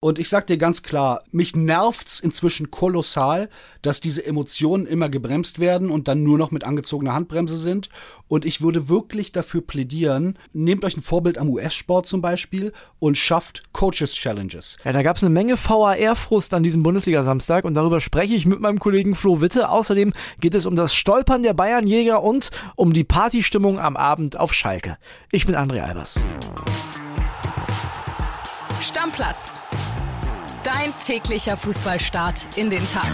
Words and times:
Und 0.00 0.20
ich 0.20 0.28
sag 0.28 0.46
dir 0.46 0.58
ganz 0.58 0.84
klar, 0.84 1.24
mich 1.32 1.56
nervt's 1.56 2.20
inzwischen 2.20 2.70
kolossal, 2.70 3.48
dass 3.82 4.00
diese 4.00 4.24
Emotionen 4.24 4.86
immer 4.86 5.08
gebremst 5.08 5.58
werden 5.58 5.90
und 5.90 6.06
dann 6.06 6.22
nur 6.22 6.38
noch 6.38 6.52
mit 6.52 6.62
angezogener 6.62 7.14
Handbremse 7.14 7.58
sind. 7.58 7.88
Und 8.28 8.44
ich 8.44 8.60
würde 8.60 8.88
wirklich 8.88 9.32
dafür 9.32 9.60
plädieren, 9.60 10.38
nehmt 10.52 10.84
euch 10.84 10.96
ein 10.96 11.02
Vorbild 11.02 11.36
am 11.36 11.48
US-Sport 11.48 12.06
zum 12.06 12.22
Beispiel 12.22 12.72
und 13.00 13.18
schafft 13.18 13.72
Coaches 13.72 14.14
Challenges. 14.14 14.76
Ja, 14.84 14.92
da 14.92 15.02
gab's 15.02 15.24
eine 15.24 15.30
Menge 15.30 15.56
VAR-Frust 15.56 16.54
an 16.54 16.62
diesem 16.62 16.84
Bundesliga-Samstag 16.84 17.64
und 17.64 17.74
darüber 17.74 17.98
spreche 17.98 18.36
ich 18.36 18.46
mit 18.46 18.60
meinem 18.60 18.78
Kollegen 18.78 19.16
Flo 19.16 19.40
Witte. 19.40 19.68
Außerdem 19.68 20.12
geht 20.38 20.54
es 20.54 20.64
um 20.64 20.76
das 20.76 20.94
Stolpern 20.94 21.42
der 21.42 21.54
Bayernjäger 21.54 22.22
und 22.22 22.52
um 22.76 22.92
die 22.92 23.02
Partystimmung 23.02 23.80
am 23.80 23.96
Abend 23.96 24.38
auf 24.38 24.54
Schalke. 24.54 24.96
Ich 25.32 25.44
bin 25.44 25.56
André 25.56 25.80
Albers. 25.80 26.22
Stammplatz. 28.80 29.60
Dein 30.74 30.92
täglicher 31.02 31.56
Fußballstart 31.56 32.46
in 32.56 32.68
den 32.68 32.84
Tag. 32.84 33.10